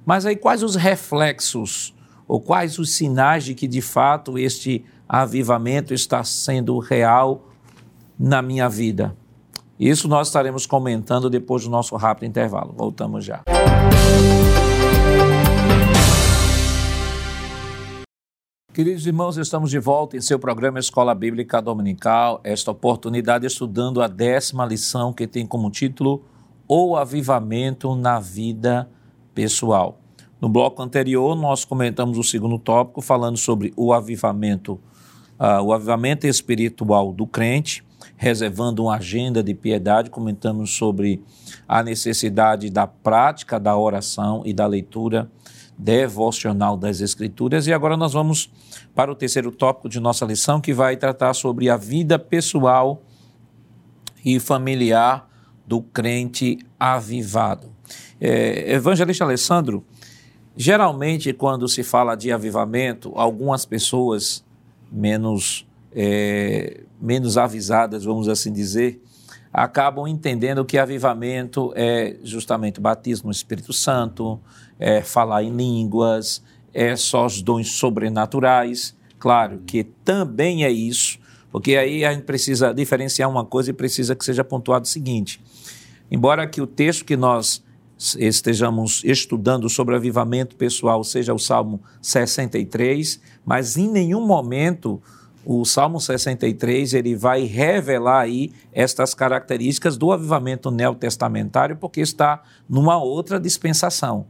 [0.05, 1.93] Mas aí quais os reflexos
[2.27, 7.47] ou quais os sinais de que de fato este avivamento está sendo real
[8.17, 9.15] na minha vida?
[9.79, 12.73] Isso nós estaremos comentando depois do nosso rápido intervalo.
[12.77, 13.41] Voltamos já.
[18.73, 22.41] Queridos irmãos, estamos de volta em seu programa Escola Bíblica Dominical.
[22.43, 26.23] Esta oportunidade estudando a décima lição que tem como título
[26.67, 28.89] O Avivamento na Vida
[29.35, 29.99] Pessoal.
[30.39, 34.79] No bloco anterior, nós comentamos o segundo tópico, falando sobre o avivamento,
[35.39, 37.83] uh, o avivamento espiritual do crente,
[38.15, 40.09] reservando uma agenda de piedade.
[40.09, 41.21] Comentamos sobre
[41.67, 45.29] a necessidade da prática da oração e da leitura
[45.77, 47.67] devocional das Escrituras.
[47.67, 48.49] E agora nós vamos
[48.95, 53.01] para o terceiro tópico de nossa lição, que vai tratar sobre a vida pessoal
[54.23, 55.32] e familiar
[55.65, 57.67] do crente avivado.
[58.19, 59.83] É, Evangelista Alessandro,
[60.55, 64.43] geralmente quando se fala de avivamento, algumas pessoas
[64.91, 69.01] menos, é, menos avisadas, vamos assim dizer,
[69.51, 74.39] acabam entendendo que avivamento é justamente batismo no Espírito Santo,
[74.79, 76.41] é falar em línguas,
[76.73, 78.95] é só os dons sobrenaturais.
[79.19, 81.19] Claro que também é isso,
[81.51, 85.39] porque aí a gente precisa diferenciar uma coisa e precisa que seja pontuado o seguinte:
[86.13, 87.63] embora que o texto que nós
[88.17, 95.01] estejamos estudando sobre avivamento pessoal seja o Salmo 63, mas em nenhum momento
[95.45, 103.01] o Salmo 63 ele vai revelar aí estas características do avivamento neotestamentário, porque está numa
[103.01, 104.25] outra dispensação.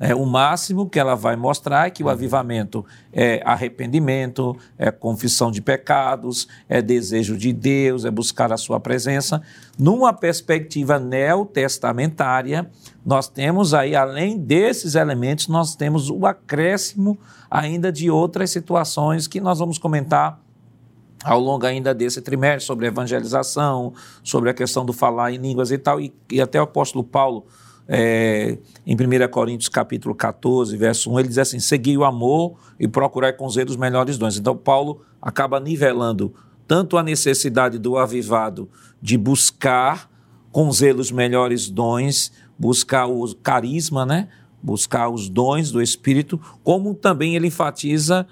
[0.00, 5.50] É, o máximo que ela vai mostrar é que o avivamento é arrependimento, é confissão
[5.50, 9.42] de pecados, é desejo de Deus, é buscar a sua presença.
[9.78, 12.70] Numa perspectiva neotestamentária,
[13.04, 17.18] nós temos aí, além desses elementos, nós temos o acréscimo
[17.50, 20.40] ainda de outras situações que nós vamos comentar
[21.24, 23.92] ao longo ainda desse trimestre sobre evangelização,
[24.22, 27.46] sobre a questão do falar em línguas e tal, e, e até o apóstolo Paulo,
[27.88, 32.86] é, em 1 Coríntios capítulo 14, verso 1, ele diz assim, segui o amor e
[32.86, 34.36] procurar com zelo os melhores dons.
[34.36, 36.34] Então Paulo acaba nivelando
[36.66, 38.68] tanto a necessidade do avivado
[39.00, 40.10] de buscar
[40.52, 44.28] com zelo os melhores dons, buscar o carisma, né?
[44.62, 48.26] buscar os dons do Espírito, como também ele enfatiza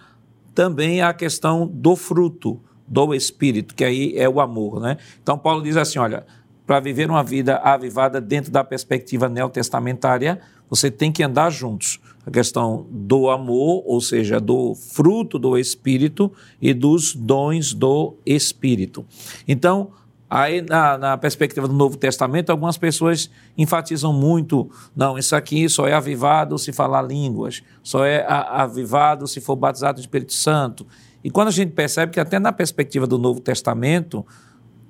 [0.55, 4.97] também a questão do fruto, do Espírito, que aí é o amor, né?
[5.23, 6.25] Então Paulo diz assim, olha,
[6.67, 12.01] para viver uma vida avivada dentro da perspectiva neotestamentária, você tem que andar juntos.
[12.27, 19.07] A questão do amor, ou seja, do fruto do Espírito e dos dons do Espírito.
[19.47, 19.93] Então,
[20.29, 25.87] aí na, na, perspectiva do Novo Testamento, algumas pessoas enfatizam muito, não, isso aqui só
[25.87, 30.85] é avivado se falar línguas, só é avivado se for batizado no Espírito Santo.
[31.23, 34.27] E quando a gente percebe que até na perspectiva do Novo Testamento,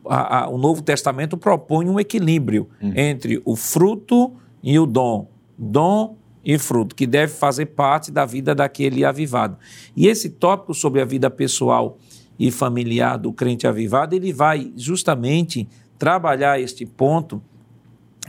[0.09, 2.93] a, a, o Novo Testamento propõe um equilíbrio uhum.
[2.97, 4.33] entre o fruto
[4.63, 5.29] e o dom.
[5.59, 9.59] Dom e fruto, que deve fazer parte da vida daquele avivado.
[9.97, 11.99] E esse tópico sobre a vida pessoal
[12.39, 17.43] e familiar do crente avivado, ele vai justamente trabalhar este ponto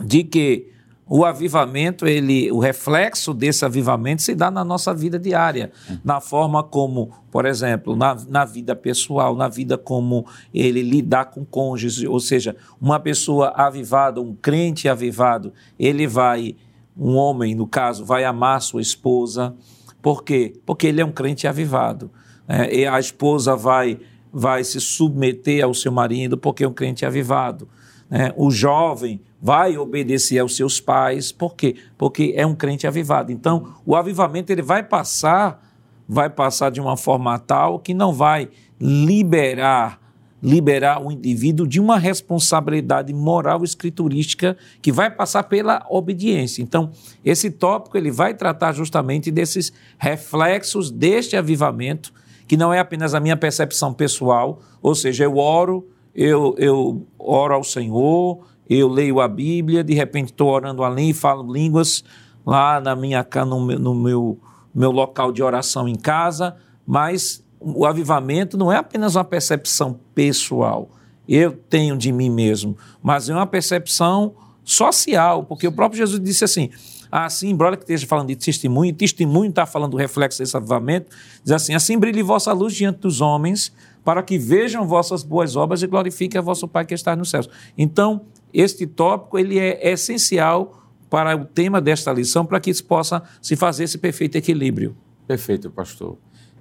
[0.04, 0.68] de que
[1.10, 5.72] o avivamento, ele, o reflexo desse avivamento se dá na nossa vida diária,
[6.04, 11.46] na forma como, por exemplo, na, na vida pessoal, na vida como ele lidar com
[11.46, 16.56] cônjuges, ou seja, uma pessoa avivada, um crente avivado, ele vai,
[16.98, 19.56] um homem, no caso, vai amar sua esposa.
[20.02, 20.60] Por quê?
[20.66, 22.12] Porque ele é um crente avivado.
[22.48, 23.98] É, e a esposa vai,
[24.32, 27.68] vai se submeter ao seu marido porque é um crente avivado.
[28.10, 31.76] É, o jovem vai obedecer aos seus pais, por quê?
[31.98, 33.32] Porque é um crente avivado.
[33.32, 35.62] Então, o avivamento ele vai passar,
[36.08, 40.00] vai passar de uma forma tal que não vai liberar
[40.42, 46.62] liberar o indivíduo de uma responsabilidade moral escriturística que vai passar pela obediência.
[46.62, 46.92] Então,
[47.26, 52.14] esse tópico ele vai tratar justamente desses reflexos deste avivamento,
[52.48, 57.56] que não é apenas a minha percepção pessoal, ou seja, eu oro, eu, eu oro
[57.56, 62.04] ao Senhor, eu leio a Bíblia, de repente estou orando além e falo línguas
[62.46, 64.40] lá na minha, no, meu, no meu,
[64.74, 66.56] meu local de oração em casa,
[66.86, 70.90] mas o avivamento não é apenas uma percepção pessoal,
[71.28, 76.44] eu tenho de mim mesmo, mas é uma percepção social, porque o próprio Jesus disse
[76.44, 76.70] assim,
[77.12, 81.08] assim, embora que esteja falando de testemunho, testemunho está falando do reflexo desse avivamento,
[81.44, 85.84] diz assim, assim brilhe vossa luz diante dos homens, para que vejam vossas boas obras
[85.84, 87.50] e glorifiquem a vosso Pai que está nos céus.
[87.78, 88.22] Então,
[88.54, 93.56] este tópico ele é essencial para o tema desta lição, para que se possa se
[93.56, 94.96] fazer esse perfeito equilíbrio.
[95.26, 96.18] Perfeito, pastor.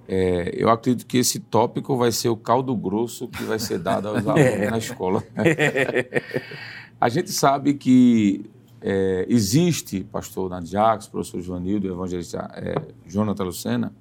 [0.09, 4.09] É, eu acredito que esse tópico vai ser o caldo grosso que vai ser dado
[4.09, 4.70] aos alunos é.
[4.70, 5.22] na escola.
[7.01, 8.49] A gente sabe que
[8.80, 12.74] é, existe, pastor Nadiax, professor Joanildo, evangelista é,
[13.07, 13.93] Jonathan Lucena,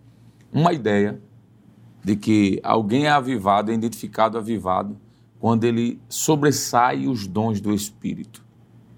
[0.53, 1.19] uma ideia
[2.03, 4.95] de que alguém é avivado, é identificado avivado,
[5.45, 8.43] quando ele sobressai os dons do Espírito.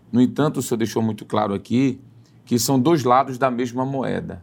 [0.09, 1.99] No entanto, o Senhor deixou muito claro aqui
[2.45, 4.41] que são dois lados da mesma moeda.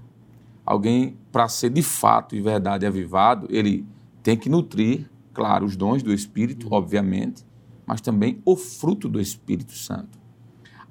[0.66, 3.86] Alguém, para ser de fato e verdade avivado, ele
[4.22, 7.42] tem que nutrir, claro, os dons do Espírito, obviamente,
[7.86, 10.18] mas também o fruto do Espírito Santo.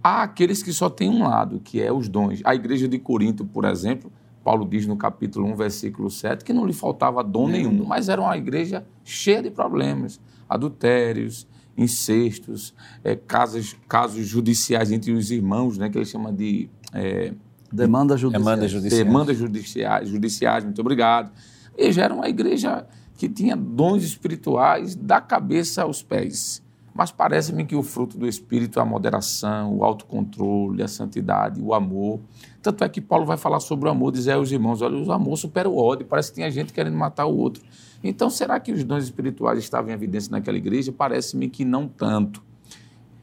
[0.03, 2.41] Há aqueles que só têm um lado, que é os dons.
[2.43, 4.11] A igreja de Corinto, por exemplo,
[4.43, 8.19] Paulo diz no capítulo 1, versículo 7, que não lhe faltava dom nenhum, mas era
[8.19, 10.19] uma igreja cheia de problemas
[10.53, 11.47] adultérios,
[11.77, 12.73] incestos,
[13.03, 16.69] é, casos, casos judiciais entre os irmãos, né, que ele chama de...
[16.93, 17.33] É,
[17.71, 18.45] Demanda judiciais.
[18.45, 19.03] Demanda judiciais.
[19.05, 21.31] Demanda judiciais, judiciais, muito obrigado.
[21.75, 22.85] E já era uma igreja
[23.17, 26.61] que tinha dons espirituais da cabeça aos pés.
[26.93, 31.73] Mas parece-me que o fruto do Espírito é a moderação, o autocontrole, a santidade, o
[31.73, 32.19] amor.
[32.63, 35.37] Tanto é que Paulo vai falar sobre o amor, dizer aos irmãos: olha, o amor
[35.37, 37.61] supera o ódio, parece que tinha gente querendo matar o outro.
[38.01, 40.91] Então, será que os dons espirituais estavam em evidência naquela igreja?
[40.91, 42.41] Parece-me que não tanto.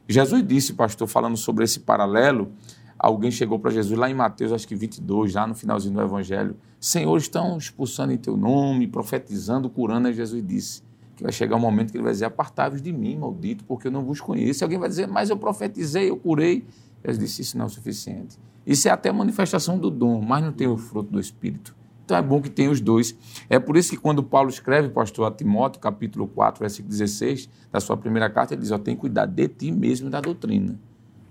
[0.07, 2.51] Jesus disse, pastor, falando sobre esse paralelo,
[2.99, 6.55] alguém chegou para Jesus lá em Mateus, acho que 22, já no finalzinho do Evangelho,
[6.79, 10.83] Senhor, estão expulsando em teu nome, profetizando, curando, e Jesus disse
[11.15, 13.91] que vai chegar um momento que ele vai dizer, apartai-vos de mim, maldito, porque eu
[13.91, 14.61] não vos conheço.
[14.61, 16.65] E alguém vai dizer, mas eu profetizei, eu curei.
[17.03, 18.37] Jesus disse, isso não é o suficiente.
[18.65, 21.75] Isso é até manifestação do dom, mas não tem o fruto do Espírito.
[22.05, 23.15] Então é bom que tenha os dois.
[23.49, 27.79] É por isso que quando Paulo escreve, pastor, a Timóteo, capítulo 4, versículo 16, da
[27.79, 30.77] sua primeira carta, ele diz, ó, tem cuidado de ti mesmo e da doutrina.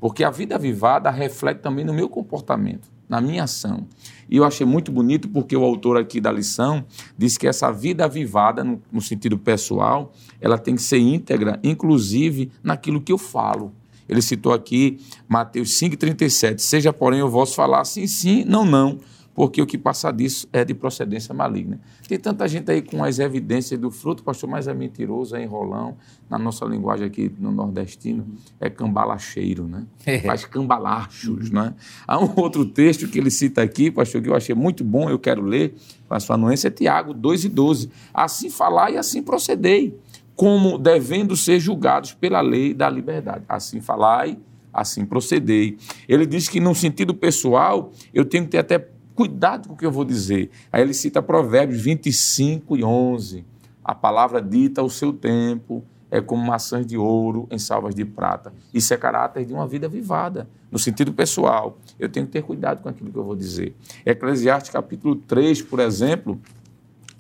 [0.01, 3.87] Porque a vida avivada reflete também no meu comportamento, na minha ação.
[4.29, 6.83] E eu achei muito bonito porque o autor aqui da lição
[7.19, 13.03] diz que essa vida avivada, no sentido pessoal, ela tem que ser íntegra, inclusive naquilo
[13.03, 13.75] que eu falo.
[14.11, 14.99] Ele citou aqui
[15.29, 16.59] Mateus 5,37.
[16.59, 18.99] Seja, porém, o vosso falar sim, sim, não, não
[19.41, 21.81] porque o que passa disso é de procedência maligna.
[22.07, 25.97] Tem tanta gente aí com as evidências do fruto, pastor, mas é mentiroso, é enrolão.
[26.29, 28.27] Na nossa linguagem aqui no nordestino,
[28.61, 29.87] é cambalacheiro, né?
[30.05, 30.19] É.
[30.21, 31.75] Faz cambalachos, né?
[32.07, 35.19] Há um outro texto que ele cita aqui, pastor, que eu achei muito bom, eu
[35.19, 35.75] quero ler,
[36.07, 37.91] para a sua anuência, é Tiago 2 e 12.
[38.13, 39.99] Assim falar e assim procedei,
[40.37, 43.45] como devendo ser julgados pela lei da liberdade.
[43.49, 44.39] Assim falai,
[44.73, 45.77] assim procedei.
[46.09, 48.79] Ele diz que, no sentido pessoal, eu tenho que ter até
[49.21, 50.51] Cuidado com o que eu vou dizer.
[50.73, 53.45] Aí ele cita Provérbios 25 e 11.
[53.85, 58.51] A palavra dita ao seu tempo é como maçãs de ouro em salvas de prata.
[58.73, 61.77] Isso é caráter de uma vida vivada, no sentido pessoal.
[61.99, 63.77] Eu tenho que ter cuidado com aquilo que eu vou dizer.
[64.07, 66.41] Eclesiastes capítulo 3, por exemplo,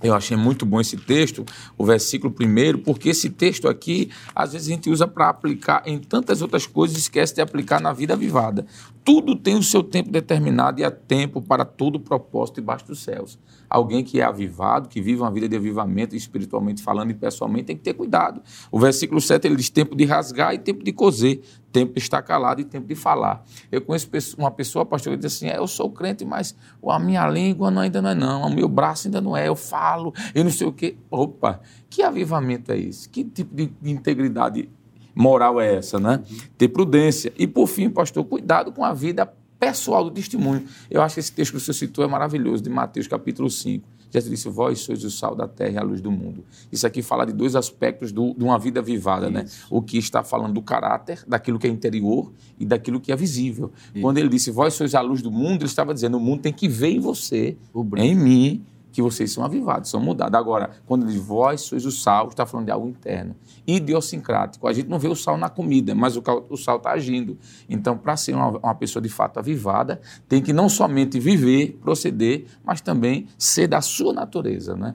[0.02, 1.44] Eu achei muito bom esse texto,
[1.76, 5.98] o versículo primeiro, porque esse texto aqui, às vezes a gente usa para aplicar em
[5.98, 8.64] tantas outras coisas e esquece de aplicar na vida avivada.
[9.04, 13.38] Tudo tem o seu tempo determinado e há tempo para todo propósito debaixo dos céus.
[13.68, 17.76] Alguém que é avivado, que vive uma vida de avivamento, espiritualmente falando e pessoalmente, tem
[17.76, 18.42] que ter cuidado.
[18.70, 21.40] O versículo 7 ele diz tempo de rasgar e tempo de coser,
[21.72, 23.44] tempo de estar calado e tempo de falar.
[23.70, 26.54] Eu conheço uma pessoa, pastor, que diz assim: é, eu sou crente, mas
[26.86, 29.56] a minha língua não, ainda não é, não, o meu braço ainda não é, eu
[29.56, 30.96] falo, eu não sei o quê.
[31.10, 33.08] Opa, que avivamento é esse?
[33.08, 34.68] Que tipo de integridade
[35.14, 36.22] moral é essa, né?
[36.56, 37.32] Ter prudência.
[37.38, 40.64] E por fim, pastor, cuidado com a vida pessoal do testemunho.
[40.90, 43.86] Eu acho que esse texto que você citou é maravilhoso, de Mateus capítulo 5.
[44.10, 46.44] Já disse, vós sois o sal da terra e a luz do mundo.
[46.70, 49.44] Isso aqui fala de dois aspectos do, de uma vida vivada, né?
[49.70, 53.70] O que está falando do caráter, daquilo que é interior e daquilo que é visível.
[53.94, 54.02] Isso.
[54.02, 56.52] Quando ele disse, vós sois a luz do mundo, ele estava dizendo, o mundo tem
[56.52, 57.56] que ver em você,
[57.96, 60.38] em mim, que vocês são avivados, são mudados.
[60.38, 63.34] Agora, quando ele diz vós sois o sal, está falando de algo interno.
[63.66, 64.66] Idiosincrático.
[64.66, 67.38] A gente não vê o sal na comida, mas o, o sal está agindo.
[67.68, 72.46] Então, para ser uma, uma, pessoa de fato avivada, tem que não somente viver, proceder,
[72.64, 74.74] mas também ser da sua natureza.
[74.74, 74.94] Né?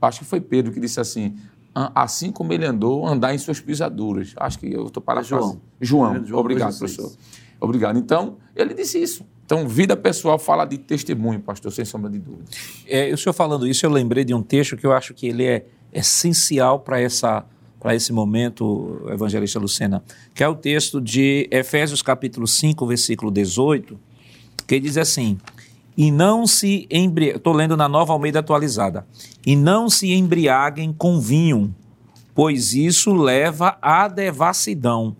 [0.00, 1.36] Acho que foi Pedro que disse assim:
[1.94, 4.34] assim como ele andou, andar em suas pisaduras.
[4.36, 5.60] Acho que eu estou para João.
[5.80, 6.24] João.
[6.24, 6.40] João.
[6.40, 7.12] Obrigado, professor.
[7.60, 7.98] Obrigado.
[7.98, 9.26] Então, ele disse isso.
[9.44, 12.44] Então, vida pessoal fala de testemunho, pastor, sem sombra de dúvida.
[12.86, 15.44] É, o senhor falando isso, eu lembrei de um texto que eu acho que ele
[15.44, 17.44] é essencial para essa
[17.78, 20.02] para esse momento, evangelista Lucena,
[20.34, 24.00] que é o texto de Efésios capítulo 5, versículo 18,
[24.66, 25.38] que diz assim:
[25.94, 29.06] "E não se embriaguem, estou lendo na Nova Almeida atualizada.
[29.44, 31.74] E não se embriaguem com vinho,
[32.34, 35.14] pois isso leva à devassidão,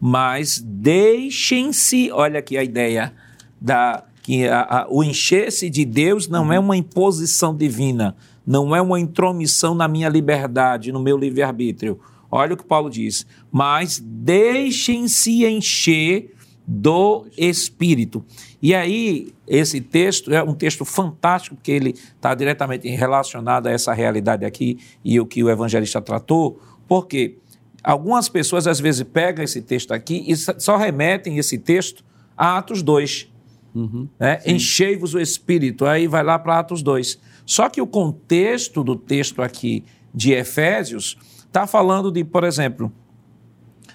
[0.00, 3.14] mas deixem-se, olha aqui a ideia,
[3.60, 6.52] da que a, a, o encher-se de Deus não uhum.
[6.52, 8.14] é uma imposição divina,
[8.46, 11.98] não é uma intromissão na minha liberdade, no meu livre-arbítrio.
[12.30, 13.26] Olha o que Paulo diz.
[13.50, 16.34] Mas deixem-se encher
[16.66, 18.24] do Espírito.
[18.62, 23.92] E aí, esse texto é um texto fantástico, porque ele está diretamente relacionado a essa
[23.92, 27.38] realidade aqui e o que o evangelista tratou, porque
[27.82, 32.04] algumas pessoas às vezes pegam esse texto aqui e só remetem esse texto
[32.36, 33.28] a Atos 2.
[33.74, 34.40] Uhum, né?
[34.46, 35.86] Enchei-vos o Espírito.
[35.86, 37.18] Aí vai lá para Atos 2.
[37.46, 41.16] Só que o contexto do texto aqui de Efésios
[41.46, 42.92] está falando de, por exemplo,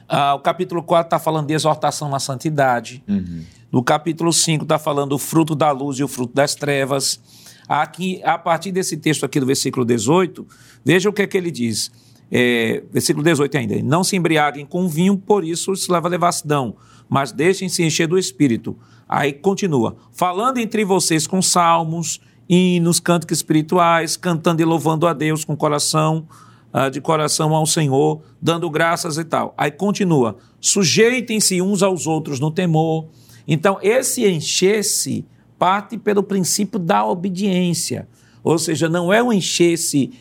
[0.07, 3.03] ah, o capítulo 4 está falando de exortação à santidade.
[3.07, 3.43] Uhum.
[3.71, 7.19] No capítulo 5 está falando o fruto da luz e o fruto das trevas.
[7.67, 10.45] Aqui, a partir desse texto aqui do versículo 18,
[10.83, 11.91] veja o que é que ele diz.
[12.31, 13.81] É, versículo 18 ainda.
[13.83, 16.75] Não se embriaguem com vinho, por isso isso leva a devassidão,
[17.07, 18.75] mas deixem-se encher do Espírito
[19.07, 22.19] Aí continua: falando entre vocês com salmos,
[22.49, 26.27] hinos, cânticos espirituais, cantando e louvando a Deus com coração,
[26.73, 29.53] uh, de coração ao Senhor, dando graças e tal.
[29.57, 33.07] Aí continua: sujeitem-se uns aos outros no temor.
[33.47, 35.23] Então, esse encher-se
[35.59, 38.07] parte pelo princípio da obediência.
[38.43, 40.11] Ou seja, não é um encher-se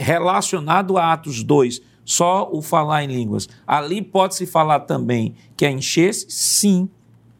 [0.00, 3.48] relacionado a Atos 2, só o falar em línguas.
[3.66, 6.88] Ali pode-se falar também que é encher-se, sim,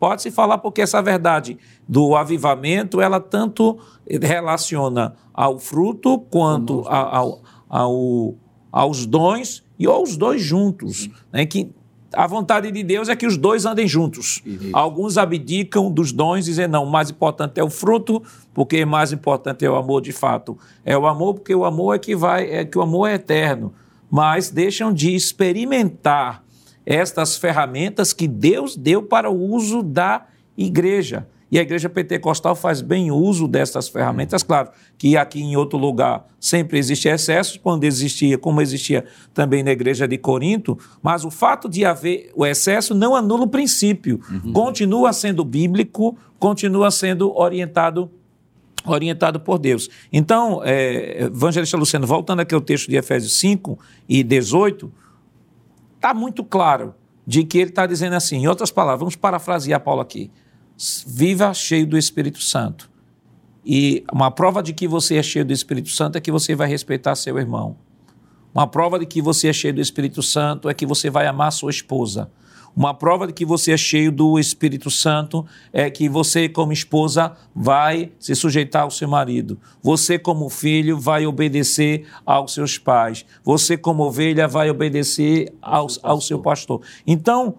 [0.00, 8.34] Pode-se falar porque essa verdade do avivamento, ela tanto relaciona ao fruto quanto ao, ao,
[8.72, 11.10] aos dons e aos dois juntos.
[11.30, 11.44] Né?
[11.44, 11.70] Que
[12.12, 14.42] a vontade de Deus é que os dois andem juntos.
[14.44, 14.70] Isso.
[14.72, 19.64] Alguns abdicam dos dons dizem, não, o mais importante é o fruto, porque mais importante
[19.64, 20.58] é o amor de fato.
[20.84, 23.72] É o amor porque o amor é que vai, é que o amor é eterno.
[24.10, 26.42] Mas deixam de experimentar
[26.84, 31.28] estas ferramentas que Deus deu para o uso da igreja.
[31.50, 34.42] E a igreja pentecostal faz bem uso dessas ferramentas.
[34.42, 39.72] Claro que aqui em outro lugar sempre existe excesso, quando existia, como existia também na
[39.72, 44.20] igreja de Corinto, mas o fato de haver o excesso não anula o princípio.
[44.30, 44.52] Uhum.
[44.52, 48.10] Continua sendo bíblico, continua sendo orientado
[48.86, 49.90] orientado por Deus.
[50.10, 53.78] Então, é, evangelista Luciano, voltando aqui ao texto de Efésios 5
[54.08, 54.90] e 18,
[55.96, 56.94] está muito claro
[57.26, 60.30] de que ele está dizendo assim, em outras palavras, vamos parafrasear Paulo aqui.
[61.06, 62.90] Viva cheio do Espírito Santo.
[63.64, 66.68] E uma prova de que você é cheio do Espírito Santo é que você vai
[66.68, 67.76] respeitar seu irmão.
[68.54, 71.52] Uma prova de que você é cheio do Espírito Santo é que você vai amar
[71.52, 72.30] sua esposa.
[72.74, 77.36] Uma prova de que você é cheio do Espírito Santo é que você, como esposa,
[77.54, 79.58] vai se sujeitar ao seu marido.
[79.82, 83.26] Você, como filho, vai obedecer aos seus pais.
[83.44, 86.80] Você, como ovelha, vai obedecer ao, ao seu pastor.
[87.06, 87.56] Então,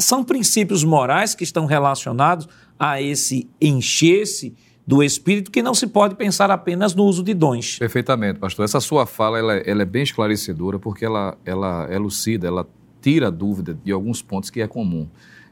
[0.00, 2.48] são princípios morais que estão relacionados
[2.78, 4.54] a esse encher-se
[4.86, 7.78] do Espírito que não se pode pensar apenas no uso de dons.
[7.78, 8.64] Perfeitamente, pastor.
[8.64, 12.66] Essa sua fala ela, ela é bem esclarecedora porque ela, ela é lucida, ela
[13.02, 15.06] tira a dúvida de alguns pontos que é comum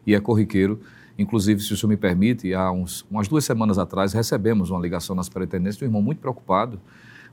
[0.07, 0.81] e é corriqueiro.
[1.19, 5.15] Inclusive, se o senhor me permite, há uns, umas duas semanas atrás recebemos uma ligação
[5.15, 6.81] nas pretendências de um irmão muito preocupado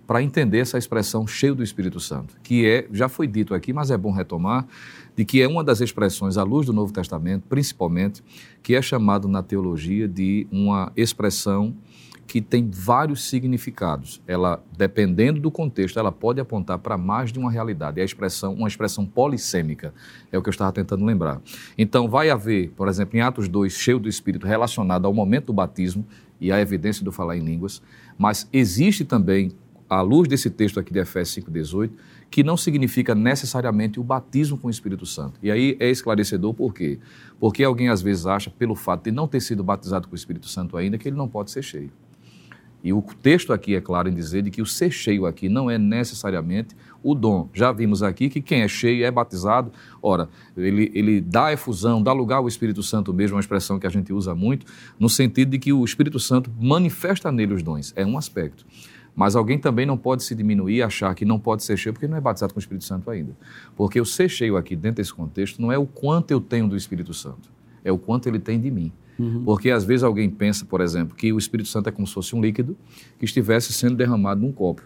[0.06, 3.90] para entender essa expressão cheio do Espírito Santo, que é, já foi dito aqui, mas
[3.90, 4.68] é bom retomar,
[5.16, 8.24] de que é uma das expressões à luz do Novo Testamento, principalmente,
[8.62, 11.76] que é chamado na teologia de uma expressão
[12.26, 14.22] que tem vários significados.
[14.26, 18.00] Ela, dependendo do contexto, ela pode apontar para mais de uma realidade.
[18.00, 19.94] É a expressão, uma expressão polissêmica,
[20.32, 21.42] é o que eu estava tentando lembrar.
[21.78, 25.54] Então, vai haver, por exemplo, em Atos 2, cheio do Espírito, relacionado ao momento do
[25.54, 26.06] batismo
[26.40, 27.82] e à evidência do falar em línguas,
[28.18, 29.52] mas existe também,
[29.98, 31.92] à luz desse texto aqui de Efésios 5,18,
[32.30, 35.40] que não significa necessariamente o batismo com o Espírito Santo.
[35.42, 37.00] E aí é esclarecedor por quê?
[37.40, 40.48] Porque alguém às vezes acha, pelo fato de não ter sido batizado com o Espírito
[40.48, 41.92] Santo ainda, que ele não pode ser cheio.
[42.84, 45.72] E o texto aqui é claro em dizer de que o ser cheio aqui não
[45.72, 47.48] é necessariamente o dom.
[47.54, 49.72] Já vimos aqui que quem é cheio é batizado.
[50.02, 53.90] Ora, ele, ele dá efusão, dá lugar ao Espírito Santo mesmo, uma expressão que a
[53.90, 54.66] gente usa muito,
[55.00, 57.94] no sentido de que o Espírito Santo manifesta nele os dons.
[57.96, 58.66] É um aspecto.
[59.16, 62.08] Mas alguém também não pode se diminuir e achar que não pode ser cheio porque
[62.08, 63.36] não é batizado com o Espírito Santo ainda.
[63.76, 66.76] Porque o ser cheio aqui, dentro desse contexto, não é o quanto eu tenho do
[66.76, 67.50] Espírito Santo,
[67.84, 68.92] é o quanto ele tem de mim.
[69.20, 69.44] Uhum.
[69.44, 72.36] Porque às vezes alguém pensa, por exemplo, que o Espírito Santo é como se fosse
[72.36, 72.76] um líquido
[73.20, 74.82] que estivesse sendo derramado num copo.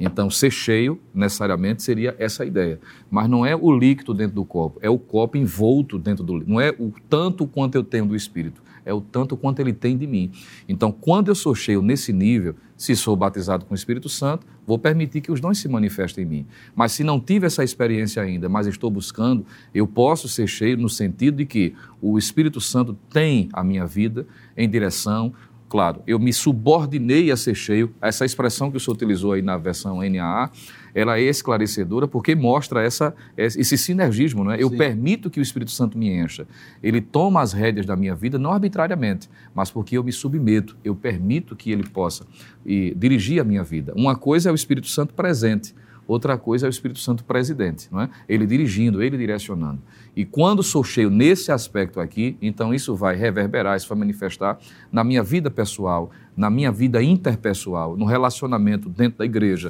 [0.00, 2.78] Então, ser cheio, necessariamente, seria essa ideia.
[3.10, 6.52] Mas não é o líquido dentro do copo, é o copo envolto dentro do líquido.
[6.52, 9.96] Não é o tanto quanto eu tenho do Espírito, é o tanto quanto ele tem
[9.96, 10.30] de mim.
[10.68, 14.78] Então, quando eu sou cheio nesse nível, se sou batizado com o Espírito Santo, vou
[14.78, 16.46] permitir que os dons se manifestem em mim.
[16.76, 19.44] Mas se não tive essa experiência ainda, mas estou buscando,
[19.74, 24.26] eu posso ser cheio no sentido de que o Espírito Santo tem a minha vida
[24.56, 25.34] em direção
[25.68, 27.94] claro, eu me subordinei a ser cheio.
[28.00, 30.50] Essa expressão que o senhor utilizou aí na versão NAA,
[30.98, 34.42] ela é esclarecedora porque mostra essa, esse sinergismo.
[34.42, 34.56] Né?
[34.58, 36.44] Eu permito que o Espírito Santo me encha.
[36.82, 40.76] Ele toma as rédeas da minha vida, não arbitrariamente, mas porque eu me submeto.
[40.82, 42.26] Eu permito que ele possa
[42.66, 43.92] e, dirigir a minha vida.
[43.94, 45.72] Uma coisa é o Espírito Santo presente.
[46.08, 48.08] Outra coisa é o Espírito Santo presidente, não é?
[48.26, 49.82] Ele dirigindo, ele direcionando.
[50.16, 54.58] E quando sou cheio nesse aspecto aqui, então isso vai reverberar, isso vai manifestar
[54.90, 59.68] na minha vida pessoal, na minha vida interpessoal, no relacionamento dentro da igreja,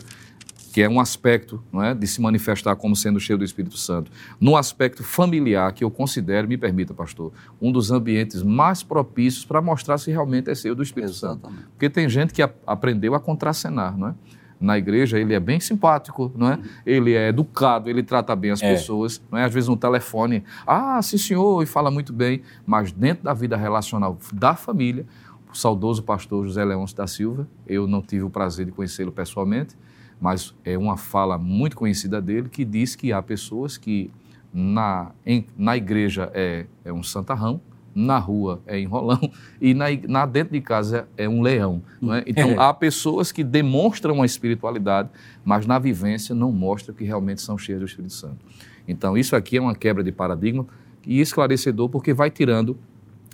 [0.78, 4.12] que é um aspecto não é, de se manifestar como sendo cheio do Espírito Santo.
[4.40, 9.60] No aspecto familiar, que eu considero, me permita, pastor, um dos ambientes mais propícios para
[9.60, 11.56] mostrar se realmente é cheio do Espírito Exatamente.
[11.56, 11.68] Santo.
[11.70, 14.14] Porque tem gente que a, aprendeu a contracenar, não é?
[14.60, 16.60] na igreja, ele é bem simpático, não é?
[16.86, 18.72] Ele é educado, ele trata bem as é.
[18.72, 19.44] pessoas, não é?
[19.46, 23.56] Às vezes no telefone, ah, sim senhor, e fala muito bem, mas dentro da vida
[23.56, 25.04] relacional da família,
[25.52, 29.76] o saudoso pastor José Leôncio da Silva, eu não tive o prazer de conhecê-lo pessoalmente,
[30.20, 34.10] mas é uma fala muito conhecida dele que diz que há pessoas que
[34.52, 37.60] na, em, na igreja é, é um santarrão,
[37.94, 39.18] na rua é enrolão
[39.60, 41.82] e na, na dentro de casa é um leão.
[42.02, 42.24] É?
[42.26, 42.56] Então, é.
[42.58, 45.08] há pessoas que demonstram uma espiritualidade,
[45.44, 48.38] mas na vivência não mostram que realmente são cheias do Espírito Santo.
[48.86, 50.66] Então, isso aqui é uma quebra de paradigma
[51.06, 52.78] e esclarecedor porque vai tirando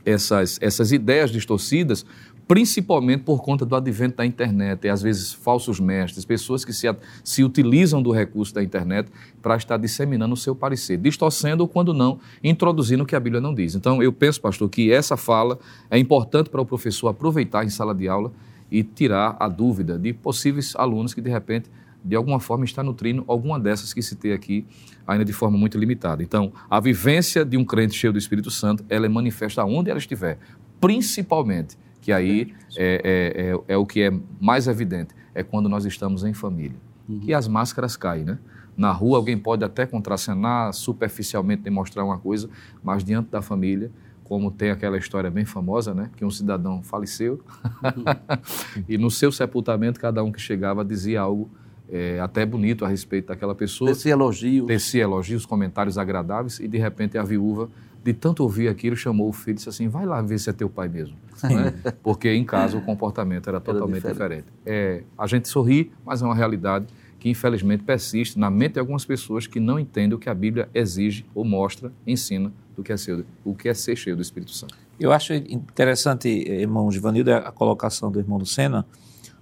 [0.05, 2.05] essas, essas ideias distorcidas
[2.47, 6.87] principalmente por conta do advento da internet, e às vezes falsos mestres, pessoas que se,
[7.23, 9.11] se utilizam do recurso da internet
[9.43, 13.41] para estar disseminando o seu parecer, distorcendo ou, quando não, introduzindo o que a Bíblia
[13.41, 13.75] não diz.
[13.75, 15.59] Então, eu penso, pastor, que essa fala
[15.91, 18.31] é importante para o professor aproveitar em sala de aula
[18.71, 21.71] e tirar a dúvida de possíveis alunos que, de repente,
[22.05, 24.67] de alguma forma está nutrindo alguma dessas que citei aqui,
[25.07, 26.23] ainda de forma muito limitada.
[26.23, 29.99] Então, a vivência de um crente cheio do Espírito Santo, ela é manifesta onde ela
[29.99, 30.39] estiver,
[30.79, 35.87] principalmente que aí é, é, é, é, o que é mais evidente, é quando nós
[35.87, 36.77] estamos em família.
[37.09, 37.21] Uhum.
[37.23, 38.39] E as máscaras caem, né?
[38.77, 42.51] Na rua alguém pode até contracenar, superficialmente demonstrar uma coisa,
[42.83, 43.91] mas diante da família,
[44.23, 46.11] como tem aquela história bem famosa, né?
[46.15, 48.05] Que um cidadão faleceu uhum.
[48.87, 51.51] e no seu sepultamento cada um que chegava dizia algo
[51.89, 53.91] é, até bonito a respeito daquela pessoa.
[53.91, 54.67] Tecia elogios.
[54.67, 57.71] Tecia elogios, comentários agradáveis e de repente a viúva
[58.05, 60.53] de tanto ouvir aquilo, chamou o filho e disse assim: vai lá ver se é
[60.53, 61.17] teu pai mesmo.
[61.43, 61.73] Né?
[62.05, 64.45] Porque em casa o comportamento era totalmente era diferente.
[64.45, 64.63] diferente.
[64.67, 66.87] É, a gente sorri, mas é uma realidade
[67.19, 70.69] que infelizmente persiste na mente de algumas pessoas que não entendem o que a Bíblia
[70.75, 74.53] exige ou mostra, ensina do que é ser, o que é ser cheio do Espírito
[74.53, 74.77] Santo.
[75.01, 78.87] Eu acho interessante, irmão Givanildo, a colocação do irmão Lucena.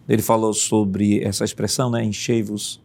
[0.09, 2.81] Ele falou sobre essa expressão, né, enchei-vos,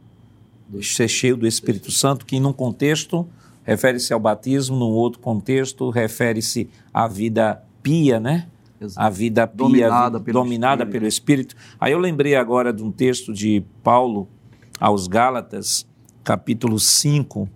[0.81, 3.27] ser cheio do Espírito Santo, que num contexto
[3.67, 8.47] refere-se ao batismo, num outro contexto, refere-se à vida pia, né?
[8.79, 9.05] Exato.
[9.07, 10.91] a vida pia, Dominada pelo dominada Espírito.
[10.91, 11.55] pelo Espírito.
[11.79, 14.29] Aí eu lembrei agora de um texto de Paulo
[14.79, 15.85] aos Gálatas,
[16.23, 17.49] capítulo 5.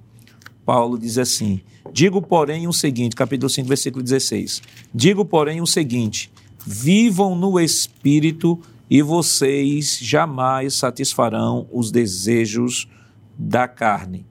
[0.66, 1.62] Paulo diz assim:
[1.94, 4.62] Digo, porém, o seguinte, capítulo 5, versículo 16.
[4.94, 6.32] Digo, porém, o seguinte:
[6.66, 8.60] vivam no espírito
[8.90, 12.90] e vocês jamais satisfarão os desejos
[13.38, 14.26] da carne.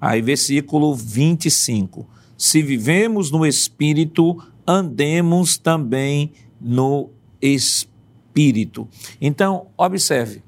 [0.00, 2.06] Aí, versículo 25.
[2.36, 7.10] Se vivemos no espírito, andemos também no
[7.40, 8.88] espírito.
[9.20, 10.42] Então, observe.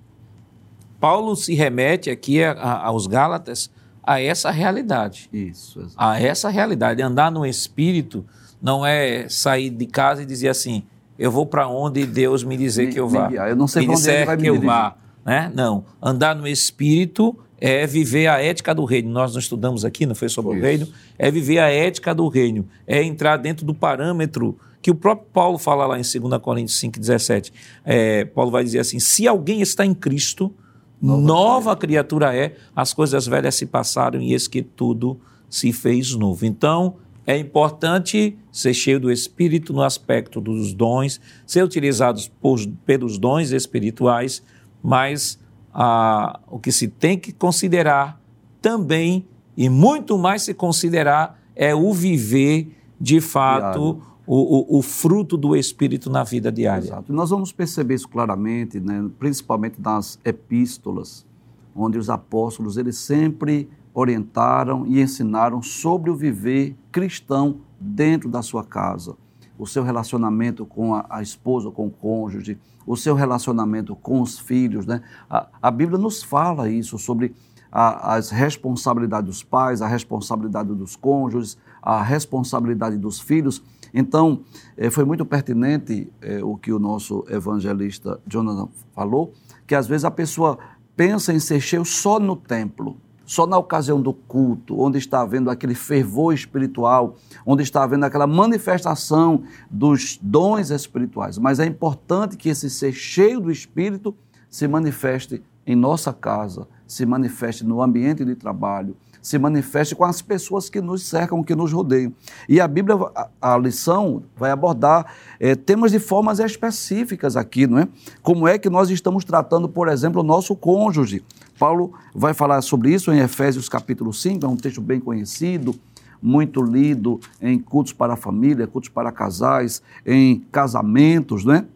[1.00, 3.70] Paulo se remete aqui a- a- aos Gálatas
[4.04, 5.94] a essa realidade Isso, exato.
[5.96, 7.00] a essa realidade.
[7.02, 8.24] Andar no espírito
[8.60, 10.82] não é sair de casa e dizer assim:
[11.18, 13.28] eu vou para onde Deus me dizer Me- que eu me vá.
[13.28, 13.48] guiar.
[13.48, 14.70] Eu não sei me onde ele vai me que eu dirigir.
[14.70, 14.96] vá.
[15.24, 15.50] Né?
[15.54, 15.84] Não.
[16.02, 19.10] Andar no espírito é viver a ética do reino.
[19.10, 20.62] Nós não estudamos aqui, não foi sobre o Isso.
[20.64, 20.88] reino.
[21.18, 22.66] É viver a ética do reino.
[22.86, 27.52] É entrar dentro do parâmetro que o próprio Paulo fala lá em 2 Coríntios 5,17.
[27.84, 30.52] É, Paulo vai dizer assim: se alguém está em Cristo,
[31.00, 36.46] nova, criatura é, as coisas velhas se passaram e eis que tudo se fez novo.
[36.46, 36.96] Então,
[37.26, 43.50] é importante ser cheio do Espírito no aspecto dos dons, ser utilizados por- pelos dons
[43.50, 44.42] espirituais,
[44.82, 45.38] mas
[45.72, 48.20] ah, o que se tem que considerar
[48.60, 49.26] também,
[49.56, 55.56] e muito mais se considerar, é o viver de fato o, o- o fruto do
[55.56, 56.84] Espírito na vida diária.
[56.84, 57.12] Exato.
[57.12, 61.26] E nós vamos perceber isso claramente, né, principalmente nas epístolas,
[61.74, 68.62] onde os apóstolos eles sempre orientaram e ensinaram sobre o viver cristão dentro da sua
[68.62, 69.16] casa,
[69.58, 72.56] o seu relacionamento com a, a esposa, com o cônjuge,
[72.90, 74.84] o seu relacionamento com os filhos.
[74.86, 75.00] Né?
[75.28, 77.32] A, a Bíblia nos fala isso sobre
[77.70, 83.62] a- as responsabilidades dos pais, a responsabilidade dos cônjuges, a responsabilidade dos filhos.
[83.94, 84.40] Então,
[84.76, 89.32] eh, foi muito pertinente eh, o que o nosso evangelista Jonathan falou,
[89.66, 90.58] que às vezes a pessoa
[90.96, 92.96] pensa em ser cheio só no templo,
[93.30, 97.14] só na ocasião do culto, onde está havendo aquele fervor espiritual,
[97.46, 101.38] onde está havendo aquela manifestação dos dons espirituais.
[101.38, 104.16] Mas é importante que esse ser cheio do Espírito
[104.48, 110.20] se manifeste em nossa casa, se manifeste no ambiente de trabalho, se manifeste com as
[110.20, 112.12] pessoas que nos cercam, que nos rodeiam.
[112.48, 112.98] E a Bíblia,
[113.40, 115.06] a, lição vai abordar
[115.38, 117.88] eh, temas de formas específicas aqui, não é?
[118.22, 121.22] Como é que nós estamos tratando, por exemplo, o nosso cônjuge.
[121.60, 125.74] Paulo vai falar sobre isso em Efésios capítulo 5, é um texto bem conhecido,
[126.22, 131.66] muito lido em cultos para a família, cultos para casais, em casamentos, não é?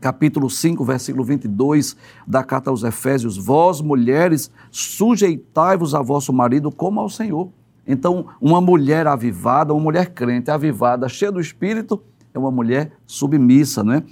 [0.00, 1.94] capítulo 5, versículo 22
[2.26, 7.50] da carta aos Efésios: Vós, mulheres, sujeitai-vos a vosso marido como ao Senhor.
[7.86, 12.02] Então, uma mulher avivada, uma mulher crente avivada, cheia do espírito,
[12.32, 14.02] é uma mulher submissa, né?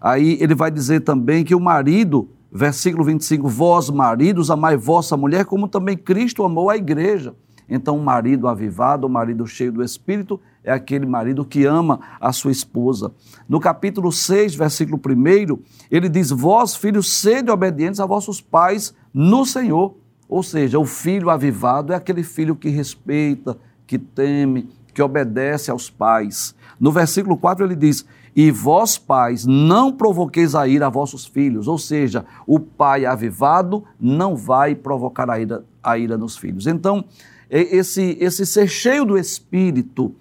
[0.00, 5.44] Aí ele vai dizer também que o marido, versículo 25, vós maridos, amai vossa mulher,
[5.46, 7.34] como também Cristo amou a igreja.
[7.68, 12.32] Então, o marido avivado, o marido cheio do Espírito, é aquele marido que ama a
[12.32, 13.12] sua esposa.
[13.48, 15.58] No capítulo 6, versículo 1,
[15.90, 19.96] ele diz: Vós, filhos, sede obedientes a vossos pais no Senhor.
[20.28, 23.56] Ou seja, o filho avivado é aquele filho que respeita,
[23.86, 26.54] que teme, que obedece aos pais.
[26.78, 28.04] No versículo 4 ele diz:
[28.34, 31.68] E vós, pais, não provoqueis a ira a vossos filhos.
[31.68, 36.66] Ou seja, o pai avivado não vai provocar a ira, a ira nos filhos.
[36.66, 37.04] Então,
[37.50, 40.14] esse, esse ser cheio do Espírito,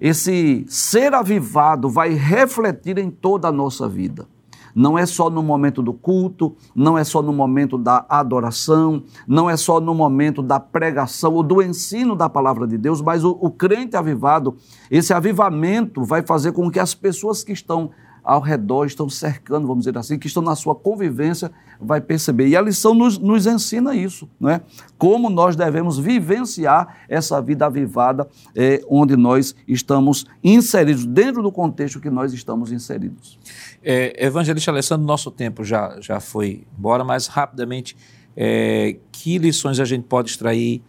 [0.00, 4.26] esse ser avivado vai refletir em toda a nossa vida.
[4.74, 9.48] Não é só no momento do culto, não é só no momento da adoração, não
[9.48, 13.38] é só no momento da pregação ou do ensino da palavra de Deus, mas o,
[13.40, 14.56] o crente avivado,
[14.90, 17.90] esse avivamento vai fazer com que as pessoas que estão
[18.24, 22.48] ao redor, estão cercando, vamos dizer assim, que estão na sua convivência, vai perceber.
[22.48, 24.62] E a lição nos, nos ensina isso, não é?
[24.96, 28.26] Como nós devemos vivenciar essa vida avivada
[28.56, 33.38] eh, onde nós estamos inseridos, dentro do contexto que nós estamos inseridos.
[33.86, 37.94] É, Evangelista Alessandro, nosso tempo já, já foi embora, mas rapidamente,
[38.34, 40.82] é, que lições a gente pode extrair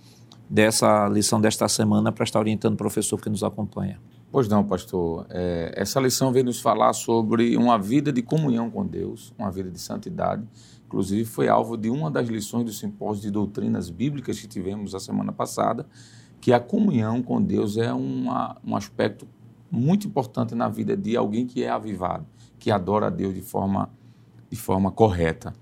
[0.50, 4.00] dessa lição desta semana para estar orientando o professor que nos acompanha?
[4.32, 5.26] Pois não, pastor.
[5.30, 9.70] É, essa lição vem nos falar sobre uma vida de comunhão com Deus, uma vida
[9.70, 10.48] de santidade.
[10.86, 15.02] Inclusive, foi alvo de uma das lições do simpósio de doutrinas bíblicas que tivemos a
[15.02, 15.86] semana passada,
[16.40, 19.28] que a comunhão com Deus é uma, um aspecto
[19.70, 22.26] muito importante na vida de alguém que é avivado,
[22.66, 23.92] que adora a Deus de forma,
[24.50, 25.54] de forma correta.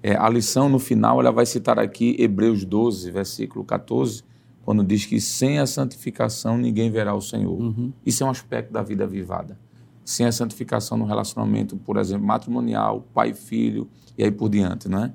[0.00, 4.22] É, a lição, no final, ela vai citar aqui Hebreus 12, versículo 14,
[4.64, 7.58] quando diz que sem a santificação ninguém verá o Senhor.
[8.06, 9.58] Isso é um aspecto da vida avivada.
[10.04, 14.88] sem a santificação no relacionamento, por exemplo, matrimonial, pai e filho, e aí por diante,
[14.88, 15.12] não é?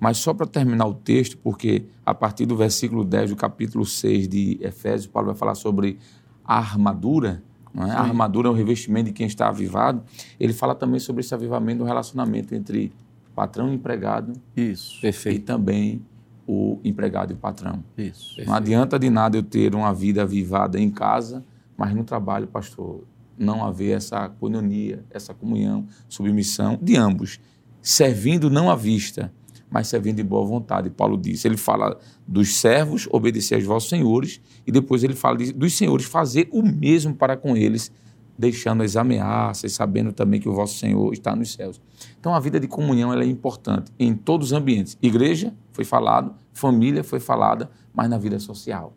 [0.00, 4.28] Mas só para terminar o texto, porque a partir do versículo 10 do capítulo 6
[4.28, 5.98] de Efésios, Paulo vai falar sobre
[6.42, 7.42] a armadura,
[7.76, 7.90] é?
[7.90, 10.02] a armadura é o revestimento de quem está avivado.
[10.38, 12.92] Ele fala também sobre esse avivamento do relacionamento entre
[13.34, 14.32] patrão e empregado.
[14.56, 14.98] Isso.
[15.34, 16.02] E também
[16.46, 17.84] o empregado e o patrão.
[17.98, 18.40] Isso.
[18.46, 21.44] Não adianta de nada eu ter uma vida avivada em casa,
[21.76, 23.04] mas no trabalho, pastor,
[23.38, 27.38] não haver essa coinonia, essa comunhão, submissão de ambos,
[27.82, 29.32] servindo não à vista,
[29.70, 30.90] mas servindo de boa vontade.
[30.90, 35.52] Paulo disse, ele fala dos servos obedecer aos vossos senhores e depois ele fala de,
[35.52, 37.90] dos senhores fazer o mesmo para com eles,
[38.38, 41.80] deixando as ameaças, sabendo também que o vosso Senhor está nos céus.
[42.18, 44.96] Então a vida de comunhão é importante em todos os ambientes.
[45.02, 48.92] Igreja foi falado, família foi falada, mas na vida social.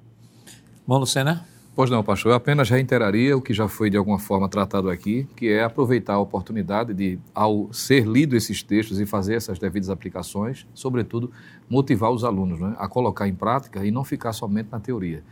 [0.85, 1.45] Bom, Lucena?
[1.79, 2.33] Pois não, pastor.
[2.33, 6.15] Eu apenas reiteraria o que já foi de alguma forma tratado aqui, que é aproveitar
[6.15, 11.31] a oportunidade de, ao ser lido esses textos e fazer essas devidas aplicações, sobretudo
[11.69, 15.23] motivar os alunos né, a colocar em prática e não ficar somente na teoria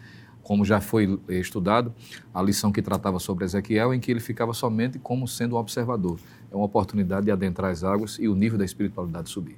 [0.41, 1.93] como já foi estudado,
[2.33, 6.17] a lição que tratava sobre Ezequiel, em que ele ficava somente como sendo um observador.
[6.49, 9.57] É uma oportunidade de adentrar as águas e o nível da espiritualidade subir.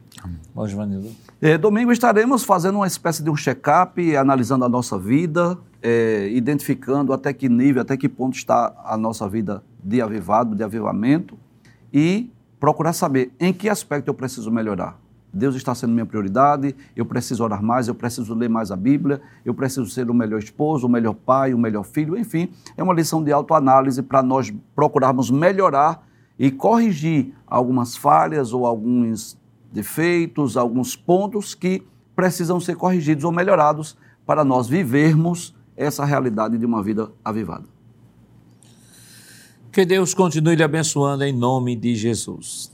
[0.52, 1.12] Bom, Givanildo.
[1.40, 7.14] É, domingo estaremos fazendo uma espécie de um check-up, analisando a nossa vida, é, identificando
[7.14, 11.38] até que nível, até que ponto está a nossa vida de avivado, de avivamento,
[11.94, 12.30] e
[12.60, 15.00] procurar saber em que aspecto eu preciso melhorar.
[15.32, 19.22] Deus está sendo minha prioridade, eu preciso orar mais, eu preciso ler mais a Bíblia,
[19.46, 22.94] eu preciso ser o melhor esposo, o melhor pai, o melhor filho, enfim, é uma
[22.94, 26.04] lição de autoanálise para nós procurarmos melhorar
[26.38, 29.38] e corrigir algumas falhas ou alguns
[29.72, 31.84] defeitos, alguns pontos que
[32.16, 33.96] precisam ser corrigidos ou melhorados
[34.26, 37.64] para nós vivermos essa realidade de uma vida avivada.
[39.72, 42.70] Que Deus continue lhe abençoando em nome de Jesus.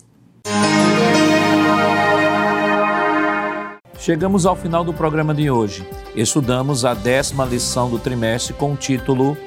[4.00, 5.88] Chegamos ao final do programa de hoje.
[6.16, 9.38] Estudamos a décima lição do trimestre com o título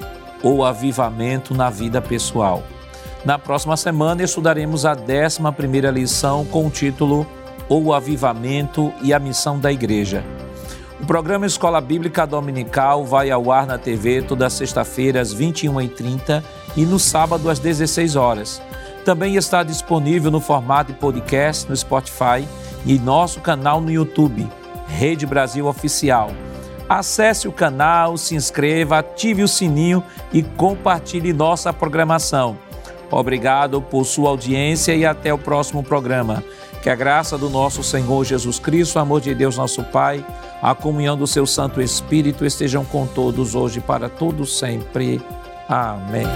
[0.43, 2.62] O Avivamento na Vida Pessoal.
[3.24, 7.26] Na próxima semana estudaremos a décima primeira lição com o título
[7.68, 10.24] O Avivamento e a Missão da Igreja.
[11.01, 16.43] O programa Escola Bíblica Dominical vai ao ar na TV toda sexta-feira às 21h30
[16.77, 18.61] e no sábado às 16 horas.
[19.05, 22.47] Também está disponível no formato de podcast no Spotify
[22.85, 24.49] e nosso canal no YouTube,
[24.89, 26.33] Rede Brasil Oficial.
[26.89, 30.03] Acesse o canal, se inscreva, ative o sininho
[30.33, 32.59] e compartilhe nossa programação.
[33.11, 36.43] Obrigado por sua audiência e até o próximo programa.
[36.89, 40.24] Que a graça do nosso Senhor Jesus Cristo, o amor de Deus nosso Pai,
[40.62, 45.20] a comunhão do seu Santo Espírito estejam com todos hoje para todos sempre.
[45.69, 46.27] Amém.